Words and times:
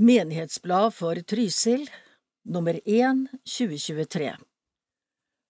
Menighetsblad 0.00 0.94
for 0.94 1.14
Trysil, 1.14 1.90
nummer 2.44 2.80
1, 2.84 3.26
2023 3.44 4.36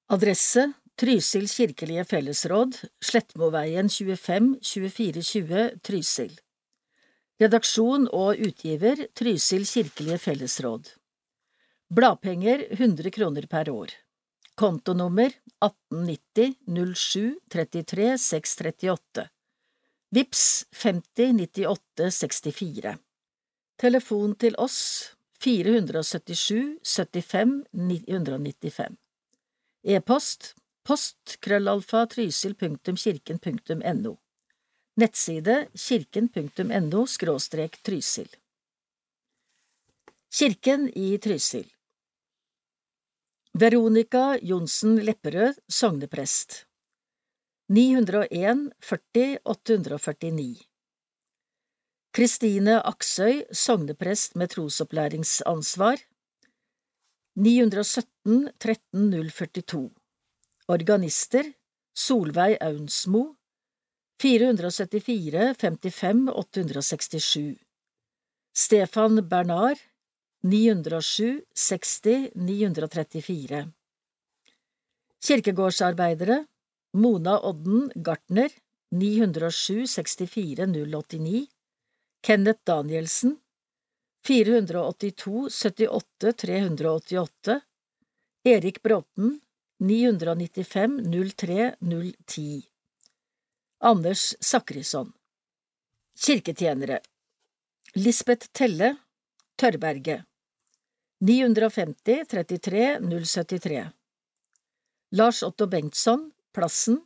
Adresse 0.09 0.73
Trysil 0.97 1.49
kirkelige 1.49 2.05
fellesråd, 2.05 2.79
Slettmoveien 3.05 3.89
25 3.89 4.55
2420 4.63 5.71
Trysil. 5.85 6.33
Redaksjon 7.41 8.07
og 8.09 8.41
utgiver 8.41 9.03
Trysil 9.13 9.67
kirkelige 9.69 10.17
fellesråd. 10.19 10.89
Bladpenger 11.93 12.65
100 12.71 13.11
kroner 13.19 13.47
per 13.47 13.69
år. 13.69 13.93
Kontonummer 14.57 15.29
1890 15.61 16.57
07 16.95 17.37
33 17.53 18.17
638 18.25 19.29
Vips 20.17 20.65
50 20.73 21.37
98 21.37 22.11
64 22.23 22.97
Telefon 23.79 24.33
til 24.35 24.57
oss 24.59 25.15
477 25.39 26.81
75 26.83 27.53
995 27.73 28.97
E-post 29.87 30.55
post 30.83 31.37
krøllalfa 31.45 32.01
trysil.kirken.no 32.11 34.17
Nettside 34.99 35.55
kirken.no 35.79 37.05
skråstrek 37.07 37.79
Trysil. 37.87 38.27
Kirken 40.39 40.89
i 40.99 41.13
Trysil. 41.23 41.69
Veronica 43.55 44.39
Johnsen 44.43 44.99
Lepperød, 45.07 45.55
sogneprest. 45.69 46.65
901 47.69 48.73
40 48.83 49.39
849 49.45 50.68
Kristine 52.13 52.81
Aksøy, 52.89 53.43
sogneprest 53.53 54.37
med 54.37 54.49
trosopplæringsansvar. 54.55 56.01
917 57.37 58.49
13042 58.59 59.91
Organister 60.69 61.53
Solveig 61.95 62.57
Aunsmo. 62.61 63.35
474 64.23 65.55
55 65.55 66.29
867 66.35 67.59
Stefan 68.55 69.29
Bernard 69.29 69.79
907 70.43 71.45
60 71.55 72.31
934 72.35 73.73
Kirkegårdsarbeidere 75.23 76.47
Mona 76.95 77.37
Odden 77.39 77.93
Gartner 77.95 78.51
907 78.91 79.87
64 79.87 80.67
089 80.67 81.47
Kenneth 82.21 82.61
Danielsen. 82.65 83.39
482 84.27 85.51
78 85.51 86.33
388 86.33 87.61
Erik 88.45 88.83
Bråten. 88.83 89.41
995 89.79 91.03
03 91.37 91.75
010 92.27 92.63
Anders 93.79 94.37
Sakrisson. 94.41 95.13
Kirketjenere. 96.27 97.01
Lisbeth 97.95 98.47
Telle. 98.53 98.97
Tørrberget 99.57 100.25
950 101.21 102.25
33 102.25 102.99
073 103.25 103.91
Lars 105.11 105.43
Otto 105.43 105.67
Bengtsson. 105.67 106.31
Plassen. 106.53 107.01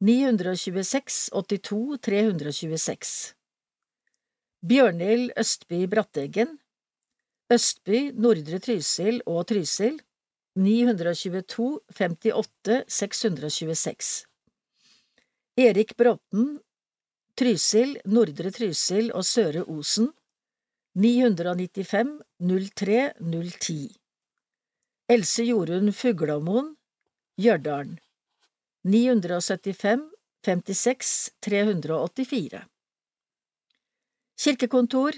926 0.00 1.28
82 1.32 1.98
326 1.98 3.34
Bjørnhild 4.64 5.34
Østby 5.36 5.82
Bratteggen 5.92 6.54
Østby, 7.52 8.14
Nordre 8.16 8.56
Trysil 8.64 9.18
og 9.28 9.42
Trysil 9.50 9.98
922 10.56 11.66
58 11.92 12.78
626 12.88 14.08
Erik 15.66 15.92
Bråten 16.00 16.48
Trysil, 17.36 17.92
Nordre 18.08 18.54
Trysil 18.56 19.12
og 19.12 19.28
Søre 19.28 19.68
Osen 19.68 20.08
995 20.96 22.16
03 22.40 23.00
010 23.20 23.78
Else 25.12 25.50
Jorunn 25.52 25.92
Fuglamoen 25.92 26.72
Gjørdalen 27.36 27.98
975 28.88 30.08
56 30.48 31.18
384 31.52 32.70
Kirkekontor 34.36 35.12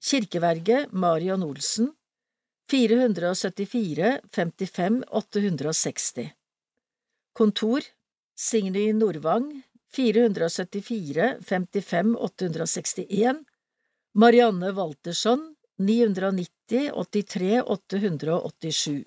Kirkeverget 0.00 0.92
Marion 0.92 1.42
Olsen 1.42 1.92
474 2.70 4.20
55 4.32 5.04
860 5.08 6.30
Kontor 7.32 7.80
Signy 8.36 8.92
Nordvang 8.92 9.62
474 9.92 11.36
55 11.40 12.16
861 12.16 13.44
Marianne 14.14 14.72
Waltersson 14.72 15.54
990 15.78 16.90
83 16.94 17.62
887 17.62 19.04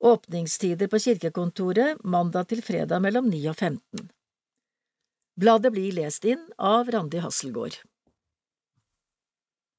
Åpningstider 0.00 0.92
på 0.92 0.98
kirkekontoret 0.98 2.04
mandag 2.04 2.52
til 2.52 2.60
fredag 2.62 3.00
mellom 3.00 3.32
9 3.32 3.46
og 3.48 3.56
15 3.56 4.10
Bladet 5.40 5.72
blir 5.72 5.96
lest 5.96 6.28
inn 6.28 6.44
av 6.60 6.90
Randi 6.92 7.22
Hasselgaard. 7.24 7.80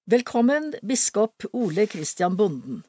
Velkommen, 0.06 0.74
biskop 0.84 1.46
Ole 1.53 1.86
Christian 1.88 2.34
Bonden. 2.36 2.81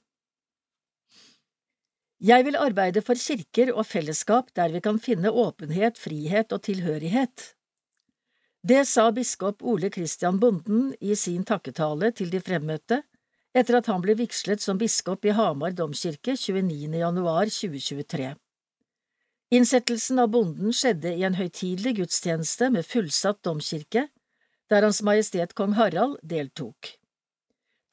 Jeg 2.19 2.43
vil 2.43 2.57
arbeide 2.59 3.05
for 3.07 3.15
kirker 3.15 3.71
og 3.71 3.87
fellesskap 3.87 4.49
der 4.59 4.73
vi 4.75 4.81
kan 4.83 4.99
finne 4.99 5.31
åpenhet, 5.31 5.95
frihet 5.95 6.51
og 6.51 6.65
tilhørighet. 6.67 7.45
Det 8.67 8.81
sa 8.91 9.05
biskop 9.15 9.63
Ole 9.63 9.93
Christian 9.95 10.41
Bonden 10.43 10.89
i 10.99 11.15
sin 11.15 11.45
takketale 11.47 12.11
til 12.11 12.35
de 12.35 12.41
fremmøtte 12.43 12.99
etter 13.55 13.79
at 13.79 13.93
han 13.93 14.03
ble 14.03 14.19
vigslet 14.19 14.67
som 14.67 14.83
biskop 14.83 15.23
i 15.23 15.37
Hamar 15.39 15.71
domkirke 15.71 16.35
29. 16.35 16.91
januar 16.99 17.47
2023. 17.47 18.33
Innsettelsen 19.55 20.19
av 20.19 20.35
bonden 20.35 20.75
skjedde 20.75 21.15
i 21.15 21.23
en 21.23 21.39
høytidelig 21.39 21.95
gudstjeneste 22.03 22.73
med 22.75 22.91
fullsatt 22.91 23.39
domkirke, 23.47 24.09
der 24.67 24.83
Hans 24.83 24.99
Majestet 25.07 25.55
Kong 25.55 25.79
Harald 25.79 26.19
deltok. 26.27 26.97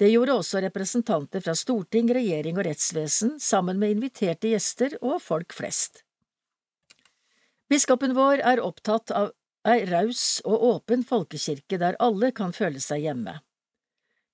Det 0.01 0.07
gjorde 0.09 0.33
også 0.33 0.63
representanter 0.65 1.43
fra 1.45 1.53
storting, 1.53 2.07
regjering 2.09 2.57
og 2.57 2.65
rettsvesen, 2.65 3.35
sammen 3.37 3.77
med 3.77 3.93
inviterte 3.93 4.49
gjester 4.49 4.95
og 4.97 5.19
folk 5.21 5.53
flest. 5.53 6.01
Biskopen 7.69 8.15
vår 8.17 8.41
er 8.41 8.63
opptatt 8.65 9.13
av 9.13 9.29
ei 9.69 9.83
raus 9.85 10.41
og 10.41 10.65
åpen 10.71 11.05
folkekirke 11.05 11.77
der 11.77 11.99
alle 12.01 12.31
kan 12.33 12.49
føle 12.49 12.81
seg 12.81 13.05
hjemme. 13.05 13.37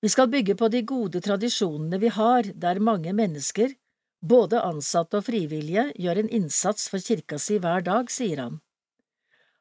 Vi 0.00 0.08
skal 0.08 0.32
bygge 0.32 0.56
på 0.56 0.70
de 0.72 0.80
gode 0.88 1.20
tradisjonene 1.20 2.00
vi 2.00 2.14
har, 2.16 2.48
der 2.54 2.80
mange 2.80 3.12
mennesker, 3.12 3.76
både 4.24 4.62
ansatte 4.64 5.20
og 5.20 5.28
frivillige, 5.28 5.90
gjør 6.00 6.22
en 6.22 6.32
innsats 6.40 6.88
for 6.88 7.04
kirka 7.04 7.36
si 7.36 7.60
hver 7.60 7.84
dag, 7.84 8.08
sier 8.08 8.40
han. 8.46 8.60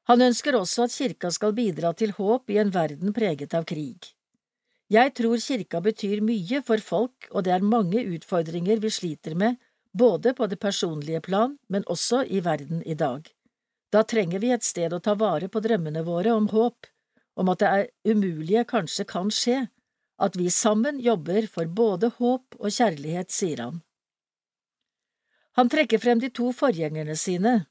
Han 0.08 0.24
ønsker 0.32 0.56
også 0.56 0.88
at 0.88 0.96
kirka 0.96 1.36
skal 1.36 1.52
bidra 1.58 1.92
til 1.92 2.16
håp 2.16 2.54
i 2.54 2.62
en 2.64 2.72
verden 2.72 3.12
preget 3.12 3.58
av 3.58 3.68
krig. 3.68 4.14
Jeg 4.88 5.14
tror 5.20 5.40
kirka 5.44 5.82
betyr 5.84 6.22
mye 6.24 6.62
for 6.64 6.80
folk, 6.80 7.28
og 7.32 7.44
det 7.44 7.52
er 7.52 7.66
mange 7.66 8.06
utfordringer 8.08 8.80
vi 8.80 8.92
sliter 8.94 9.36
med, 9.36 9.58
både 9.92 10.34
på 10.34 10.48
det 10.48 10.60
personlige 10.64 11.20
plan, 11.22 11.58
men 11.68 11.84
også 11.88 12.24
i 12.24 12.40
verden 12.44 12.84
i 12.86 12.96
dag. 12.96 13.28
Da 13.92 14.04
trenger 14.04 14.40
vi 14.40 14.52
et 14.56 14.64
sted 14.64 14.94
å 14.94 15.02
ta 15.04 15.16
vare 15.20 15.50
på 15.52 15.60
drømmene 15.64 16.04
våre 16.08 16.32
om 16.36 16.48
håp, 16.52 16.88
om 17.36 17.52
at 17.52 17.60
det 17.60 17.72
er 17.72 18.14
umulige 18.14 18.64
kanskje 18.68 19.06
kan 19.08 19.32
skje, 19.32 19.68
at 20.18 20.38
vi 20.40 20.50
sammen 20.50 21.00
jobber 21.04 21.48
for 21.52 21.68
både 21.68 22.10
håp 22.18 22.56
og 22.58 22.72
kjærlighet, 22.72 23.32
sier 23.32 23.62
han. 23.64 23.82
Han 25.60 25.70
trekker 25.74 26.00
frem 26.00 26.22
de 26.22 26.30
to 26.30 26.52
forgjengerne 26.54 27.16
sine, 27.18 27.66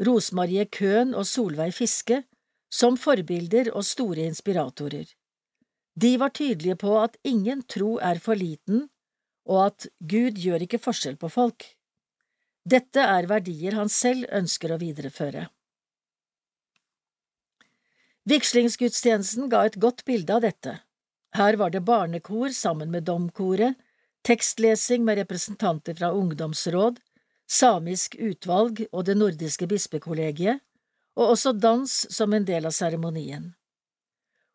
Rosmarie 0.00 0.64
Køhn 0.66 1.14
og 1.14 1.26
Solveig 1.28 1.74
Fiske, 1.76 2.22
som 2.72 2.96
forbilder 2.96 3.72
og 3.74 3.84
store 3.84 4.28
inspiratorer. 4.30 5.08
De 5.94 6.16
var 6.18 6.32
tydelige 6.36 6.76
på 6.76 6.94
at 7.00 7.16
ingen 7.26 7.62
tro 7.62 7.98
er 7.98 8.20
for 8.22 8.38
liten, 8.38 8.88
og 9.48 9.66
at 9.66 9.86
Gud 9.98 10.38
gjør 10.38 10.66
ikke 10.66 10.82
forskjell 10.82 11.16
på 11.20 11.30
folk. 11.32 11.66
Dette 12.64 13.02
er 13.02 13.26
verdier 13.26 13.74
han 13.78 13.88
selv 13.88 14.28
ønsker 14.36 14.74
å 14.74 14.78
videreføre. 14.80 15.48
Vigslingsgudstjenesten 18.30 19.48
ga 19.50 19.64
et 19.66 19.78
godt 19.80 20.04
bilde 20.04 20.36
av 20.36 20.44
dette. 20.44 20.76
Her 21.34 21.56
var 21.56 21.72
det 21.72 21.82
barnekor 21.86 22.52
sammen 22.54 22.90
med 22.92 23.06
domkoret, 23.08 23.78
tekstlesing 24.26 25.04
med 25.06 25.18
representanter 25.22 25.96
fra 25.96 26.12
ungdomsråd, 26.12 26.98
samisk 27.50 28.14
utvalg 28.20 28.84
og 28.92 29.06
det 29.08 29.16
nordiske 29.16 29.66
bispekollegiet, 29.70 30.60
og 31.18 31.34
også 31.34 31.54
dans 31.56 31.90
som 32.12 32.34
en 32.36 32.46
del 32.46 32.68
av 32.68 32.76
seremonien. 32.76 33.50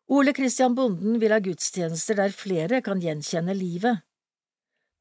Ole 0.08 0.32
Christian 0.34 0.74
Bonden 0.74 1.18
vil 1.18 1.32
ha 1.34 1.40
gudstjenester 1.42 2.14
der 2.14 2.34
flere 2.34 2.78
kan 2.86 3.00
gjenkjenne 3.02 3.54
livet. 3.58 4.04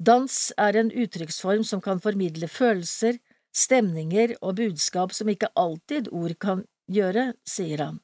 Dans 0.01 0.37
er 0.57 0.75
en 0.79 0.89
uttrykksform 0.91 1.63
som 1.63 1.81
kan 1.81 2.01
formidle 2.01 2.49
følelser, 2.49 3.19
stemninger 3.55 4.33
og 4.41 4.57
budskap 4.57 5.13
som 5.13 5.29
ikke 5.29 5.51
alltid 5.55 6.09
ord 6.11 6.33
kan 6.41 6.65
gjøre, 6.91 7.33
sier 7.47 7.85
han. 7.85 8.01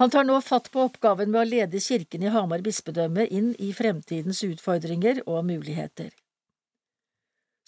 Han 0.00 0.10
tar 0.10 0.24
nå 0.26 0.40
fatt 0.42 0.72
på 0.74 0.88
oppgaven 0.88 1.30
med 1.30 1.44
å 1.44 1.46
lede 1.46 1.84
kirken 1.84 2.24
i 2.24 2.32
Hamar 2.32 2.64
bispedømme 2.64 3.28
inn 3.28 3.52
i 3.62 3.70
fremtidens 3.76 4.42
utfordringer 4.42 5.20
og 5.28 5.44
muligheter. 5.46 6.10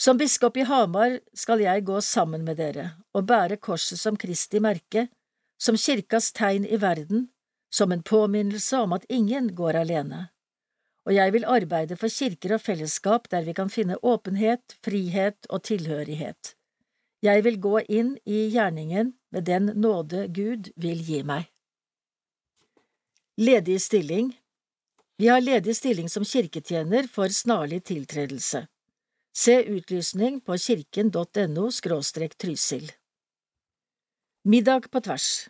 Som 0.00 0.18
biskop 0.18 0.56
i 0.56 0.66
Hamar 0.66 1.20
skal 1.36 1.62
jeg 1.62 1.84
gå 1.86 2.00
sammen 2.00 2.42
med 2.48 2.58
dere 2.58 2.96
og 3.14 3.28
bære 3.28 3.60
korset 3.62 4.00
som 4.00 4.18
Kristi 4.18 4.58
merke, 4.60 5.06
som 5.60 5.78
kirkas 5.78 6.32
tegn 6.36 6.66
i 6.66 6.80
verden, 6.80 7.28
som 7.76 7.93
en 7.93 8.02
påminnelse 8.02 8.81
om 8.87 8.96
at 8.96 9.05
ingen 9.12 9.52
går 9.58 9.82
alene 9.84 10.26
og 11.06 11.14
jeg 11.14 11.32
vil 11.37 11.46
arbeide 11.46 11.96
for 11.99 12.11
kirker 12.11 12.56
og 12.56 12.62
fellesskap 12.62 13.28
der 13.31 13.46
vi 13.46 13.55
kan 13.55 13.70
finne 13.70 13.99
åpenhet, 14.02 14.75
frihet 14.82 15.46
og 15.49 15.62
tilhørighet. 15.69 16.56
Jeg 17.23 17.44
vil 17.46 17.61
gå 17.62 17.78
inn 17.87 18.17
i 18.26 18.46
gjerningen 18.50 19.14
med 19.32 19.46
den 19.46 19.70
nåde 19.78 20.26
Gud 20.34 20.73
vil 20.76 21.02
gi 21.06 21.23
meg. 21.23 21.46
Ledig 23.38 23.81
stilling 23.81 24.34
Vi 25.17 25.28
har 25.28 25.40
ledig 25.40 25.76
stilling 25.76 26.08
som 26.12 26.25
kirketjener 26.25 27.06
for 27.08 27.32
snarlig 27.32 27.84
tiltredelse. 27.88 28.67
Se 29.32 29.55
utlysning 29.64 30.40
på 30.40 30.56
kirken.no– 30.58 31.70
Trysil. 32.40 32.93
Middag 34.44 34.90
på 34.90 35.00
tvers 35.00 35.49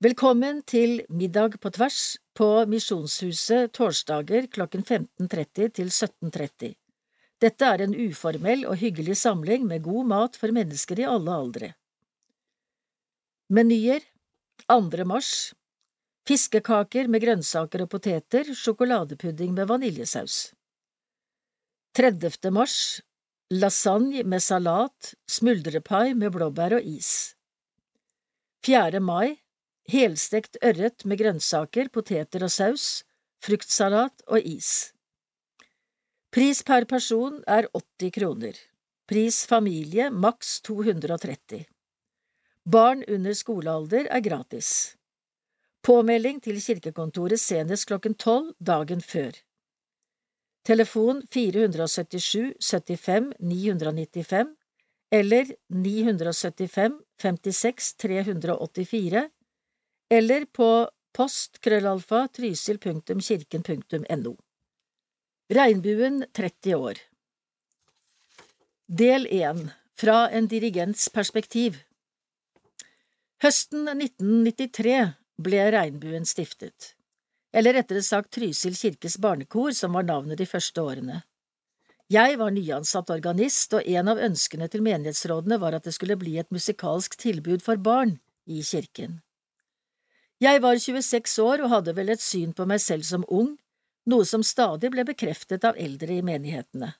Velkommen 0.00 0.62
til 0.64 1.02
Middag 1.12 1.58
på 1.60 1.68
tvers 1.76 2.16
på 2.32 2.46
Misjonshuset 2.72 3.68
torsdager 3.76 4.46
klokken 4.48 4.80
15.30 4.80 5.66
til 5.76 5.90
17.30. 5.92 6.70
Dette 7.44 7.68
er 7.68 7.82
en 7.84 7.92
uformell 7.92 8.62
og 8.64 8.78
hyggelig 8.80 9.18
samling 9.20 9.66
med 9.68 9.84
god 9.84 10.08
mat 10.08 10.38
for 10.40 10.56
mennesker 10.56 11.02
i 11.02 11.04
alle 11.04 11.34
aldre. 11.42 11.68
Menyer 13.52 14.06
2. 14.64 15.04
mars 15.04 15.52
Fiskekaker 16.24 17.12
med 17.12 17.20
grønnsaker 17.26 17.84
og 17.84 17.92
poteter, 17.92 18.54
sjokoladepudding 18.56 19.52
med 19.52 19.68
vaniljesaus. 19.68 20.54
30. 22.00 22.54
mars 22.56 22.78
Lasagne 23.52 24.24
med 24.24 24.40
salat, 24.40 25.12
smuldrepai 25.28 26.16
med 26.16 26.32
blåbær 26.32 26.78
og 26.80 26.90
is. 26.96 27.34
4. 28.64 29.04
mai 29.04 29.36
helstekt 29.90 30.56
ørret 30.64 31.04
med 31.04 31.20
grønnsaker, 31.20 31.90
poteter 31.92 32.46
og 32.46 32.52
saus, 32.54 33.02
fruktsalat 33.44 34.24
og 34.28 34.46
is. 34.46 34.92
Pris 36.30 36.62
per 36.62 36.86
person 36.86 37.40
er 37.50 37.66
80 37.74 38.14
kroner. 38.14 38.54
Pris 39.10 39.42
familie 39.50 40.10
maks 40.14 40.60
230. 40.62 41.64
Barn 42.70 43.02
under 43.08 43.34
skolealder 43.34 44.06
er 44.06 44.22
gratis. 44.22 44.94
Påmelding 45.82 46.38
til 46.44 46.60
kirkekontoret 46.62 47.40
senest 47.40 47.88
klokken 47.90 48.14
tolv 48.14 48.52
dagen 48.60 49.00
før. 49.00 49.32
Telefon 50.64 51.22
477 51.32 52.60
75 52.60 53.32
995 53.40 54.54
eller 55.10 55.50
975 55.72 57.00
56 57.18 57.94
384 58.04 59.26
eller 60.10 60.44
på 60.44 60.90
post 61.12 61.60
krøllalfa 61.60 62.28
trysil.kirken.no. 62.28 64.36
Regnbuen 65.50 66.24
30 66.32 66.74
år 66.74 66.98
Del 68.86 69.26
1 69.30 69.70
Fra 69.98 70.18
en 70.30 70.46
dirigents 70.50 71.08
perspektiv 71.14 71.78
Høsten 73.40 73.88
1993 73.88 74.96
ble 75.40 75.60
Regnbuen 75.72 76.26
stiftet, 76.28 76.90
eller 77.56 77.72
rettere 77.78 78.02
sagt 78.04 78.34
Trysil 78.36 78.74
kirkes 78.76 79.16
barnekor 79.16 79.72
som 79.72 79.96
var 79.96 80.04
navnet 80.04 80.42
de 80.42 80.44
første 80.44 80.84
årene. 80.84 81.22
Jeg 82.12 82.36
var 82.36 82.52
nyansatt 82.52 83.08
organist, 83.14 83.72
og 83.78 83.88
en 83.88 84.12
av 84.12 84.20
ønskene 84.20 84.68
til 84.68 84.84
menighetsrådene 84.84 85.56
var 85.62 85.78
at 85.78 85.88
det 85.88 85.94
skulle 85.96 86.18
bli 86.20 86.36
et 86.42 86.52
musikalsk 86.52 87.16
tilbud 87.16 87.64
for 87.64 87.80
barn 87.80 88.18
i 88.44 88.60
kirken. 88.66 89.22
Jeg 90.40 90.62
var 90.64 90.78
26 90.80 91.36
år 91.44 91.60
og 91.66 91.68
hadde 91.74 91.92
vel 91.96 92.14
et 92.14 92.22
syn 92.24 92.54
på 92.56 92.64
meg 92.68 92.80
selv 92.80 93.04
som 93.04 93.26
ung, 93.28 93.58
noe 94.08 94.24
som 94.24 94.44
stadig 94.46 94.88
ble 94.94 95.04
bekreftet 95.04 95.66
av 95.68 95.76
eldre 95.76 96.16
i 96.16 96.24
menighetene, 96.24 96.94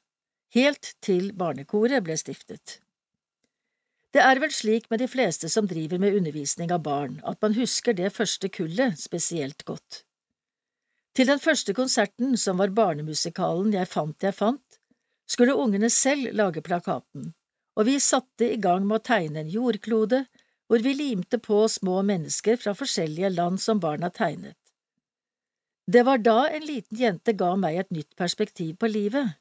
helt 0.52 0.92
til 1.00 1.30
barnekoret 1.32 2.04
ble 2.04 2.18
stiftet. 2.20 2.80
Det 4.12 4.20
er 4.20 4.40
vel 4.42 4.52
slik 4.52 4.90
med 4.90 5.00
de 5.00 5.08
fleste 5.08 5.48
som 5.48 5.68
driver 5.70 6.02
med 6.02 6.18
undervisning 6.18 6.72
av 6.74 6.82
barn, 6.84 7.20
at 7.24 7.40
man 7.40 7.56
husker 7.56 7.96
det 7.96 8.10
første 8.12 8.50
kullet 8.52 8.98
spesielt 9.00 9.64
godt. 9.64 10.02
Til 11.16 11.30
den 11.30 11.40
første 11.40 11.72
konserten, 11.74 12.36
som 12.36 12.58
var 12.58 12.74
barnemusikalen 12.74 13.72
Jeg 13.72 13.88
fant 13.88 14.22
jeg 14.22 14.34
fant, 14.34 14.80
skulle 15.30 15.54
ungene 15.54 15.88
selv 15.90 16.34
lage 16.34 16.60
plakaten, 16.60 17.32
og 17.78 17.86
vi 17.86 17.96
satte 18.02 18.52
i 18.52 18.60
gang 18.60 18.84
med 18.84 18.98
å 18.98 19.06
tegne 19.14 19.44
en 19.44 19.50
jordklode, 19.50 20.24
hvor 20.70 20.84
vi 20.86 20.92
limte 20.94 21.40
på 21.42 21.64
små 21.66 21.96
mennesker 22.06 22.54
fra 22.62 22.76
forskjellige 22.78 23.32
land 23.34 23.58
som 23.58 23.80
barna 23.82 24.06
tegnet. 24.14 24.54
Det 25.90 26.04
var 26.06 26.22
da 26.22 26.44
en 26.46 26.62
liten 26.62 27.00
jente 27.00 27.34
ga 27.34 27.56
meg 27.58 27.80
et 27.80 27.90
nytt 27.90 28.14
perspektiv 28.14 28.76
på 28.78 28.86
livet. 28.86 29.34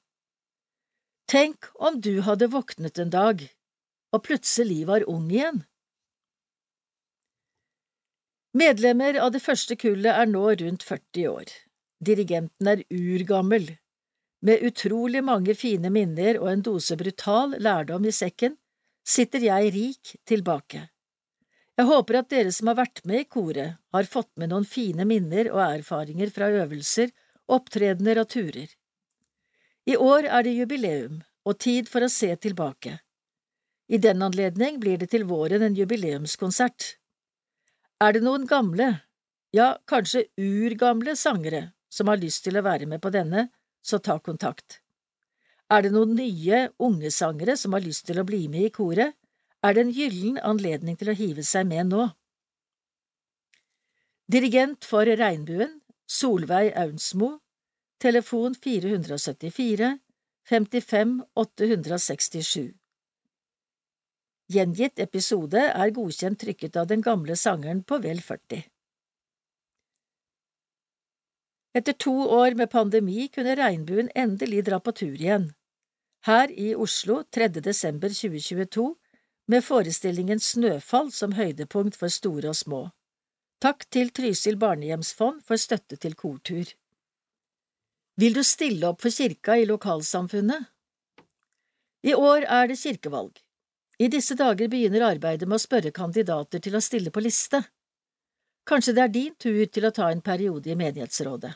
Tenk 1.30 1.70
om 1.78 2.02
du 2.02 2.24
hadde 2.26 2.50
våknet 2.50 2.98
en 2.98 3.14
dag 3.14 3.46
og 4.10 4.24
plutselig 4.26 4.88
var 4.90 5.06
ung 5.06 5.30
igjen. 5.30 5.62
Medlemmer 8.58 9.22
av 9.22 9.30
det 9.38 9.46
første 9.46 9.78
kullet 9.78 10.10
er 10.10 10.26
nå 10.26 10.48
rundt 10.50 10.82
40 10.82 11.30
år. 11.30 11.52
Dirigenten 12.02 12.74
er 12.74 12.82
urgammel. 12.90 13.76
Med 14.42 14.66
utrolig 14.66 15.22
mange 15.22 15.54
fine 15.54 15.94
minner 15.94 16.40
og 16.42 16.50
en 16.50 16.66
dose 16.66 16.98
brutal 16.98 17.54
lærdom 17.62 18.10
i 18.10 18.16
sekken 18.16 18.58
sitter 19.06 19.46
jeg 19.46 19.76
rik 19.76 20.18
tilbake. 20.26 20.88
Jeg 21.80 21.88
håper 21.88 22.18
at 22.20 22.28
dere 22.28 22.52
som 22.52 22.68
har 22.68 22.76
vært 22.76 23.00
med 23.08 23.22
i 23.24 23.26
koret, 23.32 23.78
har 23.96 24.08
fått 24.12 24.34
med 24.36 24.52
noen 24.52 24.66
fine 24.68 25.06
minner 25.08 25.48
og 25.54 25.62
erfaringer 25.64 26.32
fra 26.36 26.50
øvelser, 26.52 27.14
opptredener 27.48 28.20
og 28.20 28.28
turer. 28.34 28.74
I 29.88 29.96
år 29.96 30.28
er 30.28 30.44
det 30.44 30.58
jubileum 30.58 31.22
og 31.48 31.56
tid 31.64 31.88
for 31.88 32.04
å 32.04 32.10
se 32.12 32.34
tilbake. 32.44 32.98
I 33.88 33.98
den 33.98 34.20
anledning 34.28 34.82
blir 34.84 35.00
det 35.00 35.08
til 35.14 35.24
våren 35.30 35.64
en 35.66 35.78
jubileumskonsert. 35.78 36.98
Er 38.04 38.18
det 38.18 38.26
noen 38.28 38.44
gamle, 38.50 38.90
ja, 39.56 39.72
kanskje 39.88 40.28
urgamle 40.36 41.16
sangere 41.16 41.70
som 41.88 42.12
har 42.12 42.20
lyst 42.20 42.44
til 42.44 42.60
å 42.60 42.66
være 42.68 42.92
med 42.92 43.00
på 43.00 43.14
denne, 43.16 43.48
så 43.80 44.02
ta 44.04 44.20
kontakt. 44.20 44.82
Er 45.72 45.88
det 45.88 45.96
noen 45.96 46.12
nye, 46.20 46.68
unge 46.76 47.08
sangere 47.08 47.56
som 47.56 47.72
har 47.72 47.88
lyst 47.88 48.04
til 48.12 48.20
å 48.20 48.28
bli 48.28 48.50
med 48.52 48.68
i 48.68 48.76
koret, 48.76 49.16
er 49.66 49.76
det 49.76 49.84
en 49.86 49.94
gyllen 49.94 50.40
anledning 50.46 50.98
til 51.00 51.12
å 51.12 51.18
hive 51.18 51.44
seg 51.44 51.68
med 51.70 51.92
nå. 51.92 52.08
Dirigent 54.30 54.86
for 54.86 55.10
Regnbuen, 55.10 55.80
Solveig 56.10 56.72
Aunsmo, 56.78 57.40
telefon 58.00 58.56
474 58.56 59.98
55 60.50 61.16
867 61.38 62.70
Gjengitt 64.50 64.98
episode 65.04 65.62
er 65.62 65.92
godkjent 65.94 66.40
trykket 66.42 66.78
av 66.82 66.88
den 66.90 67.04
gamle 67.06 67.36
sangeren 67.38 67.84
på 67.86 68.00
vel 68.02 68.22
40. 68.26 68.64
Etter 71.78 71.94
to 71.94 72.16
år 72.34 72.56
med 72.58 72.72
pandemi 72.72 73.28
kunne 73.30 73.54
Regnbuen 73.60 74.10
endelig 74.18 74.64
dra 74.72 74.80
på 74.82 74.96
tur 74.98 75.14
igjen. 75.14 75.52
Her 76.26 76.50
i 76.50 76.72
Oslo 76.74 77.22
3. 77.30 77.52
desember 77.62 78.10
2022 78.10 78.88
med 79.50 79.66
forestillingen 79.66 80.40
Snøfall 80.40 81.10
som 81.12 81.34
høydepunkt 81.34 81.98
for 81.98 82.14
store 82.14 82.52
og 82.52 82.58
små. 82.58 82.82
Takk 83.60 83.88
til 83.92 84.12
Trysil 84.16 84.60
barnehjemsfond 84.62 85.42
for 85.48 85.60
støtte 85.60 85.98
til 85.98 86.14
kortur. 86.16 86.70
Vil 88.20 88.36
du 88.36 88.44
stille 88.44 88.86
opp 88.88 89.02
for 89.02 89.16
kirka 89.16 89.58
i 89.58 89.66
lokalsamfunnet? 89.68 90.70
I 92.06 92.14
år 92.16 92.46
er 92.46 92.70
det 92.70 92.78
kirkevalg. 92.80 93.42
I 94.00 94.08
disse 94.08 94.38
dager 94.40 94.70
begynner 94.72 95.08
arbeidet 95.10 95.48
med 95.48 95.58
å 95.58 95.64
spørre 95.66 95.92
kandidater 95.92 96.62
til 96.64 96.78
å 96.78 96.84
stille 96.84 97.12
på 97.12 97.24
liste. 97.24 97.60
Kanskje 98.70 98.94
det 98.96 99.04
er 99.04 99.14
din 99.18 99.36
tur 99.36 99.66
til 99.66 99.88
å 99.88 99.92
ta 99.96 100.12
en 100.12 100.22
periode 100.22 100.70
i 100.72 100.78
menighetsrådet. 100.80 101.52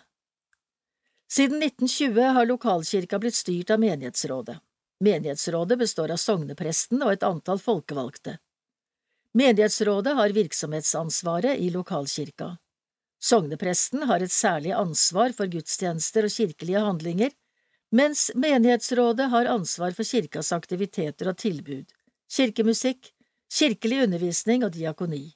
Siden 1.31 1.63
1920 1.63 2.35
har 2.35 2.49
lokalkirka 2.49 3.19
blitt 3.21 3.37
styrt 3.37 3.71
av 3.71 3.79
menighetsrådet. 3.79 4.57
Menighetsrådet 4.99 5.79
består 5.79 6.11
av 6.11 6.19
sognepresten 6.21 7.01
og 7.03 7.13
et 7.15 7.23
antall 7.23 7.59
folkevalgte. 7.59 8.37
Menighetsrådet 9.33 10.13
har 10.15 10.35
virksomhetsansvaret 10.35 11.57
i 11.57 11.69
lokalkirka. 11.73 12.57
Sognepresten 13.23 14.03
har 14.03 14.21
et 14.21 14.31
særlig 14.31 14.73
ansvar 14.77 15.33
for 15.33 15.49
gudstjenester 15.49 16.27
og 16.27 16.33
kirkelige 16.35 16.83
handlinger, 16.83 17.31
mens 17.93 18.31
menighetsrådet 18.35 19.29
har 19.29 19.49
ansvar 19.49 19.93
for 19.97 20.03
kirkas 20.05 20.51
aktiviteter 20.51 21.29
og 21.31 21.37
tilbud, 21.37 21.85
kirkemusikk, 22.29 23.13
kirkelig 23.53 24.03
undervisning 24.07 24.65
og 24.65 24.73
diakoni. 24.75 25.31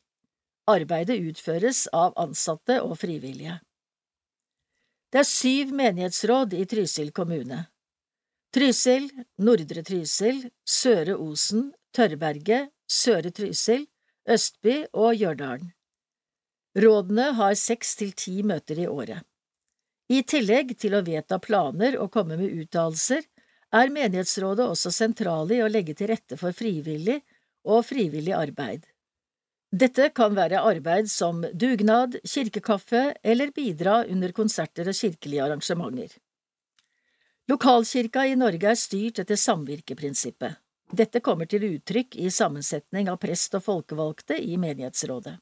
Arbeidet 0.68 1.20
utføres 1.30 1.86
av 1.96 2.14
ansatte 2.20 2.82
og 2.84 2.98
frivillige. 3.00 3.60
Det 5.14 5.22
er 5.22 5.30
syv 5.30 5.72
menighetsråd 5.72 6.54
i 6.58 6.66
Trysil 6.68 7.14
kommune. 7.16 7.64
Trysil, 8.56 9.10
Nordre 9.44 9.84
Trysil, 9.84 10.46
Søre 10.64 11.18
Osen, 11.20 11.74
Tørrberget, 11.96 12.72
Søre 12.88 13.32
Trysil, 13.32 13.88
Østby 14.28 14.86
og 14.94 15.16
Gjørdalen. 15.20 15.74
Rådene 16.78 17.32
har 17.36 17.56
seks 17.60 17.96
til 18.00 18.14
ti 18.14 18.42
møter 18.44 18.80
i 18.80 18.88
året. 18.88 19.24
I 20.08 20.22
tillegg 20.24 20.76
til 20.80 20.96
å 20.96 21.04
vedta 21.04 21.40
planer 21.44 21.98
og 22.00 22.12
komme 22.14 22.38
med 22.40 22.54
uttalelser, 22.64 23.26
er 23.76 23.92
menighetsrådet 23.92 24.64
også 24.64 24.94
sentrale 24.96 25.58
i 25.58 25.64
å 25.64 25.72
legge 25.72 25.96
til 25.98 26.08
rette 26.14 26.38
for 26.40 26.56
frivillig 26.56 27.18
og 27.68 27.84
frivillig 27.90 28.32
arbeid. 28.38 28.86
Dette 29.76 30.08
kan 30.16 30.38
være 30.38 30.62
arbeid 30.64 31.10
som 31.12 31.42
dugnad, 31.52 32.16
kirkekaffe 32.24 33.10
eller 33.20 33.52
bidra 33.52 34.06
under 34.08 34.32
konserter 34.32 34.88
og 34.88 34.96
kirkelige 34.96 35.44
arrangementer. 35.44 36.14
Lokalkirka 37.48 38.26
i 38.28 38.36
Norge 38.36 38.74
er 38.74 38.76
styrt 38.76 39.22
etter 39.24 39.38
samvirkeprinsippet. 39.40 40.58
Dette 40.92 41.20
kommer 41.24 41.48
til 41.48 41.64
uttrykk 41.68 42.18
i 42.20 42.30
sammensetning 42.32 43.08
av 43.12 43.20
prest 43.24 43.56
og 43.56 43.64
folkevalgte 43.64 44.36
i 44.40 44.58
menighetsrådet. 44.60 45.38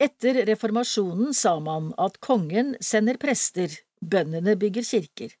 Etter 0.00 0.40
reformasjonen 0.48 1.34
sa 1.36 1.52
man 1.62 1.92
at 2.02 2.18
kongen 2.24 2.72
sender 2.82 3.18
prester, 3.20 3.70
bøndene 4.00 4.56
bygger 4.58 4.86
kirker. 4.86 5.34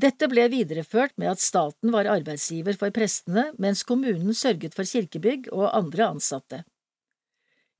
Dette 0.00 0.28
ble 0.32 0.46
videreført 0.48 1.12
med 1.20 1.34
at 1.34 1.42
staten 1.44 1.92
var 1.92 2.08
arbeidsgiver 2.08 2.78
for 2.80 2.94
prestene, 2.94 3.50
mens 3.60 3.82
kommunen 3.84 4.32
sørget 4.32 4.76
for 4.76 4.88
kirkebygg 4.88 5.50
og 5.52 5.68
andre 5.76 6.08
ansatte. 6.14 6.62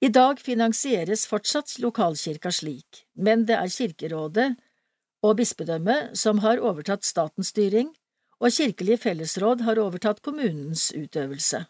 I 0.03 0.11
dag 0.13 0.41
finansieres 0.43 1.25
fortsatt 1.31 1.79
lokalkirka 1.81 2.51
slik, 2.53 3.07
men 3.15 3.47
det 3.47 3.57
er 3.57 3.71
Kirkerådet 3.71 4.51
og 5.23 5.37
bispedømmet 5.39 6.17
som 6.19 6.43
har 6.43 6.63
overtatt 6.63 7.07
statens 7.07 7.53
styring, 7.55 7.93
og 8.43 8.51
Kirkelig 8.51 8.99
fellesråd 9.05 9.63
har 9.63 9.79
overtatt 9.79 10.23
kommunens 10.23 10.91
utøvelse. 10.97 11.63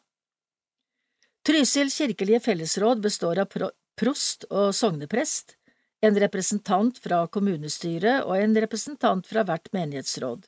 Trysil 1.44 1.90
kirkelige 1.90 2.40
fellesråd 2.40 3.02
består 3.02 3.42
av 3.42 3.50
prost 3.98 4.46
og 4.48 4.70
sogneprest, 4.78 5.56
en 6.02 6.18
representant 6.18 6.98
fra 7.02 7.24
kommunestyret 7.30 8.24
og 8.24 8.38
en 8.38 8.56
representant 8.64 9.26
fra 9.26 9.44
hvert 9.46 9.68
menighetsråd. 9.74 10.46